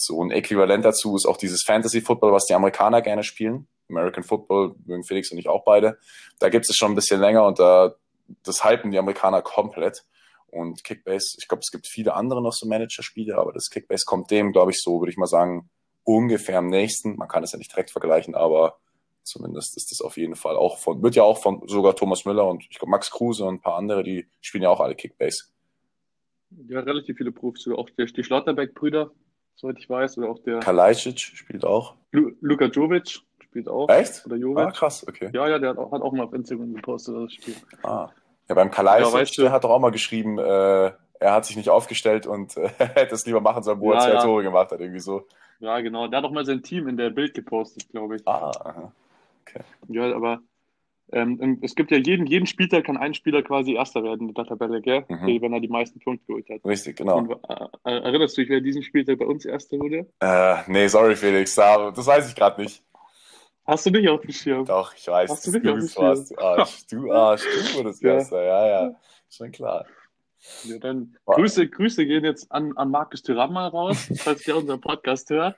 so 0.05 0.23
ein 0.23 0.31
Äquivalent 0.31 0.85
dazu 0.85 1.15
ist 1.15 1.25
auch 1.25 1.37
dieses 1.37 1.63
Fantasy 1.63 2.01
Football, 2.01 2.31
was 2.31 2.45
die 2.45 2.53
Amerikaner 2.53 3.01
gerne 3.01 3.23
spielen. 3.23 3.67
American 3.89 4.23
Football 4.23 4.75
mögen 4.85 5.03
Felix 5.03 5.31
und 5.31 5.37
ich 5.37 5.49
auch 5.49 5.63
beide. 5.63 5.97
Da 6.39 6.49
gibt 6.49 6.69
es 6.69 6.75
schon 6.75 6.91
ein 6.91 6.95
bisschen 6.95 7.19
länger 7.19 7.45
und 7.45 7.59
da 7.59 7.95
das 8.43 8.63
hypen 8.63 8.91
die 8.91 8.99
Amerikaner 8.99 9.41
komplett. 9.41 10.05
Und 10.47 10.83
Kickbase, 10.83 11.37
ich 11.39 11.47
glaube, 11.47 11.61
es 11.61 11.71
gibt 11.71 11.87
viele 11.87 12.13
andere 12.13 12.41
noch 12.41 12.53
so 12.53 12.67
Manager-Spiele, 12.67 13.37
aber 13.37 13.53
das 13.53 13.69
Kickbase 13.69 14.03
kommt 14.05 14.31
dem, 14.31 14.51
glaube 14.51 14.71
ich, 14.71 14.81
so, 14.81 14.99
würde 14.99 15.11
ich 15.11 15.17
mal 15.17 15.25
sagen, 15.25 15.69
ungefähr 16.03 16.57
am 16.57 16.67
nächsten. 16.67 17.15
Man 17.15 17.27
kann 17.27 17.43
es 17.43 17.53
ja 17.53 17.57
nicht 17.57 17.71
direkt 17.71 17.91
vergleichen, 17.91 18.35
aber 18.35 18.77
zumindest 19.23 19.77
ist 19.77 19.91
das 19.91 20.01
auf 20.01 20.17
jeden 20.17 20.35
Fall 20.35 20.57
auch 20.57 20.77
von, 20.77 21.01
wird 21.01 21.15
ja 21.15 21.23
auch 21.23 21.37
von 21.37 21.67
sogar 21.67 21.95
Thomas 21.95 22.25
Müller 22.25 22.47
und 22.47 22.65
ich 22.69 22.79
glaube 22.79 22.91
Max 22.91 23.11
Kruse 23.11 23.45
und 23.45 23.55
ein 23.55 23.61
paar 23.61 23.75
andere, 23.75 24.03
die 24.03 24.27
spielen 24.41 24.63
ja 24.63 24.69
auch 24.69 24.79
alle 24.79 24.95
Kickbase. 24.95 25.45
Ja, 26.67 26.81
relativ 26.81 27.17
viele 27.17 27.31
Profis, 27.31 27.67
auch 27.69 27.89
der, 27.91 28.07
die 28.07 28.23
Schlotterbeck-Brüder, 28.23 29.11
soweit 29.55 29.77
ich 29.79 29.89
weiß, 29.89 30.17
oder 30.17 30.29
auch 30.29 30.39
der 30.39 30.59
Kalajdzic 30.59 31.19
spielt 31.19 31.65
auch. 31.65 31.95
Lu 32.11 32.31
Luka 32.41 32.65
Jovic 32.65 33.19
spielt 33.39 33.67
auch. 33.69 33.89
Echt? 33.89 34.25
Oder 34.25 34.35
Ah, 34.35 34.39
Jovic. 34.39 34.73
krass, 34.73 35.05
okay. 35.07 35.29
Ja, 35.33 35.47
ja, 35.47 35.59
der 35.59 35.71
hat 35.71 35.77
auch, 35.77 35.91
hat 35.91 36.01
auch 36.01 36.11
mal 36.13 36.23
auf 36.23 36.33
Instagram 36.33 36.73
gepostet, 36.73 37.15
dass 37.15 37.23
er 37.23 37.29
spielt. 37.29 37.57
Ah. 37.83 38.09
Ja, 38.49 38.55
beim 38.55 38.71
Kalajdzic, 38.71 39.13
Ja, 39.13 39.19
weißt 39.19 39.37
du- 39.37 39.41
der 39.43 39.51
hat 39.51 39.63
doch 39.63 39.69
auch 39.69 39.79
mal 39.79 39.91
geschrieben, 39.91 40.37
äh, 40.39 40.91
er 41.19 41.33
hat 41.33 41.45
sich 41.45 41.55
nicht 41.55 41.69
aufgestellt 41.69 42.25
und 42.27 42.57
äh, 42.57 42.69
hätte 42.79 43.13
es 43.15 43.25
lieber 43.25 43.39
machen 43.41 43.63
sollen, 43.63 43.79
wo 43.79 43.91
er 43.91 43.95
Ja, 43.95 44.01
zwei 44.01 44.13
ja. 44.15 44.23
Tore 44.23 44.43
gemacht 44.43 44.71
hat, 44.71 44.79
irgendwie 44.79 44.99
so. 44.99 45.27
Ja, 45.59 45.79
genau. 45.79 46.07
Der 46.07 46.17
hat 46.17 46.25
auch 46.25 46.31
mal 46.31 46.43
sein 46.45 46.63
Team 46.63 46.87
in 46.87 46.97
der 46.97 47.11
Bild 47.11 47.33
gepostet, 47.35 47.87
glaube 47.89 48.15
ich. 48.15 48.27
Ah, 48.27 48.49
aha. 48.65 48.91
Ja, 49.89 50.15
aber 50.15 50.39
ähm, 51.12 51.60
es 51.62 51.76
gibt 51.76 51.91
ja 51.91 51.97
jeden, 51.97 52.26
jeden 52.26 52.45
Spieltag 52.45 52.86
kann 52.86 52.97
ein 52.97 53.13
Spieler 53.13 53.41
quasi 53.43 53.74
Erster 53.74 54.04
werden 54.04 54.30
in 54.30 54.34
der 54.34 54.45
Tabelle, 54.45 54.82
gell? 54.82 55.06
Mhm. 55.08 55.41
Wenn 55.41 55.54
er 55.54 55.60
die 55.60 55.67
meisten 55.67 56.00
Punkte 56.00 56.26
geholt 56.28 56.50
hat. 56.50 56.65
richtig, 56.65 56.97
genau. 56.97 57.17
Und, 57.19 57.32
äh, 57.32 57.67
erinnerst 57.84 58.38
du 58.38 58.41
dich, 58.41 58.50
wer 58.50 58.62
diesen 58.62 58.84
Spieltag 58.84 59.19
bei 59.19 59.26
uns 59.26 59.45
Erster 59.45 59.78
wurde? 59.80 60.08
Äh, 60.19 60.58
nee, 60.67 60.88
sorry, 60.88 61.15
Felix, 61.15 61.56
da, 61.56 61.91
das 61.91 62.06
weiß 62.06 62.30
ich 62.30 62.36
gerade 62.36 62.62
nicht. 62.62 62.84
Hast 63.65 63.86
du 63.86 63.91
nicht 63.91 64.10
auf 64.10 64.21
dem 64.21 64.32
Schirm? 64.32 64.65
Doch, 64.65 64.93
ich 64.95 65.08
weiß, 65.08 65.30
Hast 65.30 65.47
du 65.47 65.52
nicht 65.52 65.67
auf 65.67 65.74
du 65.74 65.80
dem 65.80 65.86
es 65.86 65.97
warst. 65.97 66.32
Du 66.32 66.38
Arsch, 66.39 66.88
du 66.88 67.12
Arsch, 67.12 67.43
du 67.43 67.78
wurdest 67.78 68.02
Ja. 68.02 68.13
Erster, 68.13 68.43
ja, 68.43 68.67
ja, 68.67 68.95
schon 69.30 69.52
klar. 69.52 69.86
Ja, 70.63 70.80
dann 70.80 71.15
Wow. 71.26 71.36
Grüße, 71.36 71.67
Grüße 71.67 72.04
gehen 72.06 72.26
jetzt 72.26 72.52
an, 72.52 72.76
an 72.76 72.89
Markus 72.89 73.21
Thuram 73.21 73.54
mal 73.54 73.67
raus, 73.67 74.10
falls 74.17 74.43
der 74.43 74.58
unseren 74.58 74.82
Podcast 74.82 75.30
hört. 75.30 75.56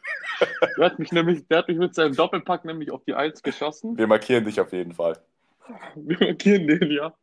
Der 0.77 0.85
hat 0.85 0.99
mich 0.99 1.13
nämlich, 1.13 1.47
der 1.47 1.59
hat 1.59 1.69
mich 1.69 1.77
mit 1.77 1.95
seinem 1.95 2.13
Doppelpack 2.13 2.65
nämlich 2.65 2.91
auf 2.91 3.01
die 3.05 3.13
Eins 3.13 3.41
geschossen. 3.41 3.97
Wir 3.97 4.07
markieren 4.07 4.43
dich 4.43 4.59
auf 4.59 4.73
jeden 4.73 4.91
Fall. 4.91 5.17
Wir 5.95 6.17
markieren 6.19 6.67
den, 6.67 6.91
ja. 6.91 7.13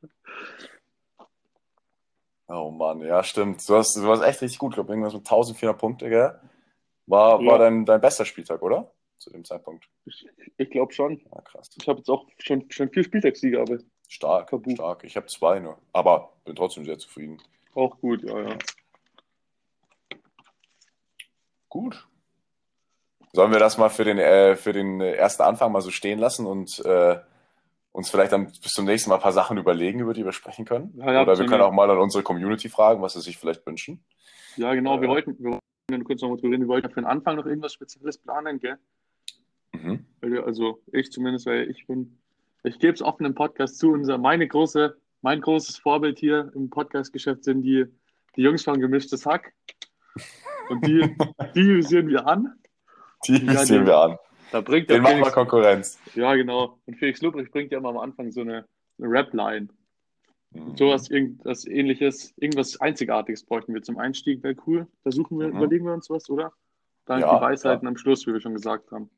Oh 2.48 2.70
Mann, 2.70 3.00
ja, 3.03 3.22
stimmt. 3.22 3.66
Du 3.68 3.76
hast, 3.76 3.94
du 3.96 4.03
warst 4.07 4.22
echt 4.24 4.42
richtig 4.42 4.59
gut. 4.59 4.72
Ich 4.72 4.74
glaube, 4.76 4.92
irgendwas 4.92 5.12
mit 5.14 5.20
1400 5.22 5.79
Punkte, 5.79 6.09
gell? 6.09 6.40
War, 7.07 7.40
Ja. 7.40 7.50
war 7.50 7.59
dein, 7.59 7.85
dein 7.85 8.00
bester 8.00 8.24
Spieltag, 8.24 8.62
oder? 8.62 8.90
Zu 9.18 9.31
dem 9.31 9.44
Zeitpunkt. 9.44 9.88
Ich, 10.07 10.26
ich 10.57 10.70
glaube 10.70 10.92
schon. 10.92 11.20
Ja, 11.33 11.40
krass. 11.42 11.70
Ich 11.81 11.87
habe 11.88 11.98
jetzt 11.98 12.09
auch 12.09 12.26
schon, 12.38 12.68
schon 12.70 12.90
vier 12.90 13.05
Spieltagssieger, 13.05 13.61
aber 13.61 13.79
Stark, 14.09 14.50
Tabu. 14.50 14.70
stark. 14.72 15.05
Ich 15.05 15.16
habe 15.16 15.26
zwei 15.26 15.61
nur. 15.61 15.79
Aber 15.92 16.33
bin 16.44 16.57
trotzdem 16.57 16.85
sehr 16.85 16.98
zufrieden. 16.98 17.40
auch 17.74 18.00
gut, 18.00 18.22
ja, 18.24 18.40
ja. 18.40 18.59
Gut. 21.68 22.09
Sollen 23.33 23.53
wir 23.53 23.61
das 23.61 23.79
mal 23.79 23.90
für 23.90 24.03
den, 24.05 24.18
äh, 24.18 24.57
für 24.57 24.72
den 24.72 25.00
ersten 25.00 25.42
Anfang 25.44 25.70
mal 25.70 25.83
so 25.83 25.90
stehen 25.92 26.18
lassen 26.18 26.46
und 26.46 26.81
äh, 26.85 27.20
uns 27.92 28.11
vielleicht 28.11 28.33
dann 28.33 28.46
bis 28.46 28.72
zum 28.72 28.85
nächsten 28.85 29.11
Mal 29.11 29.16
ein 29.16 29.22
paar 29.22 29.33
Sachen 29.33 29.59
überlegen, 29.59 30.00
über 30.00 30.14
die 30.14 30.24
wir 30.24 30.33
sprechen 30.33 30.64
können. 30.64 30.92
Ja, 30.96 31.12
ja, 31.12 31.22
Oder 31.22 31.38
wir 31.38 31.46
können 31.46 31.62
auch 31.62 31.72
mal 31.72 31.90
an 31.90 31.98
unsere 31.98 32.22
Community 32.22 32.68
fragen, 32.68 33.03
was 33.03 33.14
sie 33.14 33.20
sich 33.20 33.37
vielleicht 33.38 33.66
wünschen. 33.66 34.05
Ja, 34.57 34.74
genau, 34.74 35.00
wir 35.00 35.09
Äh. 35.09 35.12
wollten, 35.12 35.37
wir 35.38 35.59
wollten 35.90 36.05
kurz 36.05 36.22
noch 36.22 36.29
mal 36.31 36.37
drüber 36.37 36.53
reden, 36.53 36.62
wir 36.62 36.68
wollten 36.68 36.88
für 36.88 37.00
den 37.00 37.07
Anfang 37.07 37.37
noch 37.37 37.46
irgendwas 37.46 37.72
Spezielles 37.72 38.18
planen, 38.18 38.61
gell? 38.61 38.79
Mhm. 39.72 40.07
Wir, 40.20 40.44
also 40.44 40.81
ich 40.92 41.11
zumindest, 41.11 41.46
weil 41.46 41.68
ich 41.70 41.87
bin, 41.87 42.18
ich 42.64 42.79
gebe 42.79 42.92
es 42.92 43.03
offen 43.03 43.26
im 43.26 43.35
Podcast 43.35 43.79
zu, 43.79 43.90
unser, 43.92 44.18
meine 44.18 44.46
große, 44.46 44.96
mein 45.22 45.40
großes 45.40 45.76
Vorbild 45.79 46.18
hier 46.18 46.50
im 46.55 46.70
Podcast-Geschäft 46.70 47.44
sind 47.44 47.62
die, 47.62 47.87
die 48.37 48.42
Jungs 48.42 48.62
von 48.64 48.81
Gemischtes 48.81 49.26
Hack. 49.26 49.53
Und 50.68 50.87
die, 50.87 51.00
die 51.55 51.66
visieren 51.76 52.09
wir 52.09 52.26
an. 52.26 52.55
Die 53.26 53.38
den- 53.44 53.87
wir 53.87 53.98
an. 53.98 54.16
Da 54.52 54.60
bringt 54.60 54.90
Den 54.90 55.02
machen 55.02 55.18
wir 55.20 55.30
Konkurrenz. 55.30 55.98
ja 56.14 56.34
genau. 56.34 56.78
Und 56.86 56.96
Felix 56.96 57.20
Lubrecht 57.22 57.52
bringt 57.52 57.70
ja 57.72 57.78
immer 57.78 57.90
am 57.90 57.98
Anfang 57.98 58.30
so 58.32 58.40
eine, 58.40 58.66
eine 58.98 59.08
Rap-Line. 59.10 59.68
Mhm. 60.52 60.76
Sowas, 60.76 61.08
irgendwas 61.10 61.64
ähnliches, 61.66 62.34
irgendwas 62.36 62.80
Einzigartiges 62.80 63.44
bräuchten 63.44 63.72
wir 63.74 63.82
zum 63.82 63.98
Einstieg, 63.98 64.42
wäre 64.42 64.56
cool. 64.66 64.86
Da 65.04 65.12
suchen 65.12 65.38
wir, 65.38 65.48
Mhm. 65.48 65.56
überlegen 65.58 65.84
wir 65.86 65.92
uns 65.94 66.10
was, 66.10 66.28
oder? 66.28 66.52
Dann 67.06 67.20
Ja, 67.20 67.36
die 67.36 67.40
Weisheiten 67.40 67.86
am 67.86 67.96
Schluss, 67.96 68.26
wie 68.26 68.32
wir 68.32 68.40
schon 68.40 68.54
gesagt 68.54 68.90
haben. 68.90 69.08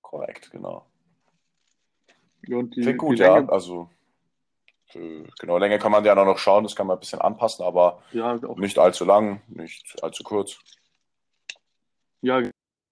Korrekt, 0.00 0.50
genau. 0.50 0.86
Ja, 2.46 2.56
Und 2.56 2.74
die, 2.76 2.80
Klingt 2.80 2.98
gut, 2.98 3.18
ja. 3.18 3.34
Länge, 3.36 3.52
Also, 3.52 3.90
äh, 4.94 5.24
genau, 5.38 5.58
Länge 5.58 5.78
kann 5.78 5.92
man 5.92 6.04
ja 6.04 6.14
noch 6.14 6.38
schauen, 6.38 6.64
das 6.64 6.74
kann 6.74 6.86
man 6.86 6.96
ein 6.96 7.00
bisschen 7.00 7.20
anpassen, 7.20 7.64
aber 7.66 8.02
ja, 8.12 8.38
nicht 8.56 8.78
allzu 8.78 9.04
lang, 9.04 9.42
nicht 9.48 10.02
allzu 10.02 10.22
kurz. 10.24 10.58
ja, 12.22 12.40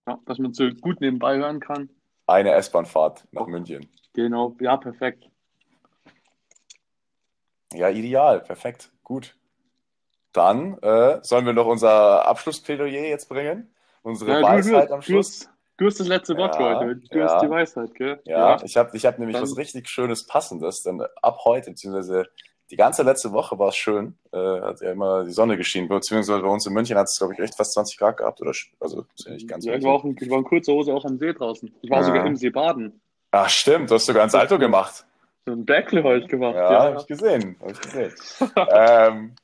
ja, 0.06 0.18
dass 0.26 0.38
man 0.38 0.52
so 0.54 0.68
gut 0.70 1.00
nebenbei 1.00 1.36
hören 1.36 1.60
kann. 1.60 1.90
Eine 2.26 2.52
S-Bahn-Fahrt 2.52 3.26
nach 3.32 3.46
München. 3.46 3.88
Genau, 4.14 4.56
ja, 4.60 4.76
perfekt. 4.76 5.28
Ja, 7.72 7.90
ideal, 7.90 8.40
perfekt, 8.40 8.92
gut. 9.02 9.36
Dann 10.32 10.78
äh, 10.82 11.18
sollen 11.22 11.46
wir 11.46 11.52
noch 11.52 11.66
unser 11.66 12.26
Abschlussplädoyer 12.26 13.06
jetzt 13.08 13.28
bringen? 13.28 13.74
Unsere 14.02 14.32
Ja, 14.32 14.42
Weisheit 14.42 14.90
du, 14.90 14.94
am 14.94 15.00
du, 15.00 15.06
Schluss? 15.06 15.40
hast, 15.46 15.50
du 15.78 15.86
hast 15.86 16.00
das 16.00 16.08
letzte 16.08 16.36
Wort 16.36 16.54
Ja, 16.58 16.78
heute. 16.78 16.96
Du 16.96 17.18
ja. 17.18 17.24
hast 17.24 17.42
die 17.42 17.50
Weisheit, 17.50 17.94
gell? 17.94 18.20
Ja, 18.24 18.62
ich 18.62 18.76
habe 18.76 18.96
ich 18.96 19.04
hab 19.06 19.18
nämlich 19.18 19.34
Dann- 19.34 19.42
was 19.42 19.56
richtig 19.56 19.88
Schönes, 19.88 20.26
Passendes, 20.26 20.82
denn 20.82 21.02
ab 21.22 21.38
heute, 21.44 21.70
beziehungsweise 21.70 22.26
die 22.70 22.76
ganze 22.76 23.02
letzte 23.02 23.32
Woche 23.32 23.58
war 23.58 23.68
es 23.68 23.76
schön, 23.76 24.18
äh, 24.32 24.36
hat 24.60 24.80
ja 24.80 24.90
immer 24.90 25.24
die 25.24 25.30
Sonne 25.32 25.56
geschienen, 25.56 25.88
beziehungsweise 25.88 26.40
bei 26.42 26.48
uns 26.48 26.66
in 26.66 26.72
München 26.72 26.96
hat 26.96 27.06
es, 27.06 27.16
glaube 27.18 27.34
ich, 27.34 27.38
echt 27.38 27.54
fast 27.56 27.72
20 27.74 27.96
Grad 27.98 28.16
gehabt, 28.16 28.40
oder, 28.40 28.52
also 28.80 29.06
ist 29.16 29.26
ja 29.26 29.32
nicht 29.32 29.48
ganz 29.48 29.64
Ja, 29.64 29.74
ich 29.74 29.84
war, 29.84 29.92
auch 29.94 30.04
in, 30.04 30.16
ich 30.20 30.28
war 30.30 30.38
in 30.38 30.44
kurzer 30.44 30.72
Hose 30.72 30.92
auch 30.92 31.04
am 31.04 31.18
See 31.18 31.32
draußen. 31.32 31.72
Ich 31.82 31.90
war 31.90 31.98
Ja. 31.98 32.04
sogar 32.04 32.26
im 32.26 32.36
See 32.36 32.50
baden. 32.50 33.00
Ach 33.30 33.48
stimmt, 33.48 33.90
du 33.90 33.94
hast 33.94 34.06
sogar 34.06 34.24
ein 34.24 34.30
Salto 34.30 34.58
gemacht. 34.58 35.06
So 35.44 35.52
ein 35.52 35.64
Backflip 35.64 36.04
habe 36.04 36.18
ich 36.18 36.28
gemacht. 36.28 36.56
Ja, 36.56 36.72
Ja, 36.72 36.82
habe 36.84 37.00
ich 37.00 37.06
gesehen, 37.06 37.56
habe 37.60 37.72
ich 37.72 37.80
gesehen. 37.80 38.12
ähm, 38.70 39.36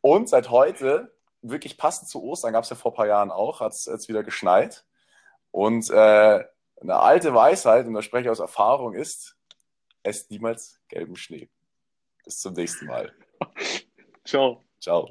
und 0.00 0.28
seit 0.28 0.50
heute, 0.50 1.12
wirklich 1.42 1.76
passend 1.76 2.08
zu 2.08 2.22
Ostern, 2.22 2.52
gab 2.52 2.64
es 2.64 2.70
ja 2.70 2.76
vor 2.76 2.92
ein 2.92 2.96
paar 2.96 3.06
Jahren 3.06 3.30
auch, 3.30 3.60
hat 3.60 3.72
es 3.72 3.84
jetzt 3.86 4.08
wieder 4.08 4.22
geschneit. 4.22 4.84
Und 5.50 5.90
äh, 5.90 6.44
eine 6.80 6.96
alte 6.96 7.34
Weisheit, 7.34 7.86
und 7.86 7.92
da 7.94 8.00
spreche 8.00 8.24
ich 8.24 8.30
aus 8.30 8.40
Erfahrung, 8.40 8.94
ist, 8.94 9.36
esst 10.02 10.30
niemals 10.30 10.80
gelben 10.88 11.16
Schnee. 11.16 11.48
Bis 12.24 12.38
zum 12.38 12.54
nächsten 12.54 12.86
Mal. 12.86 13.12
Ciao. 14.24 14.64
Ciao. 14.80 15.10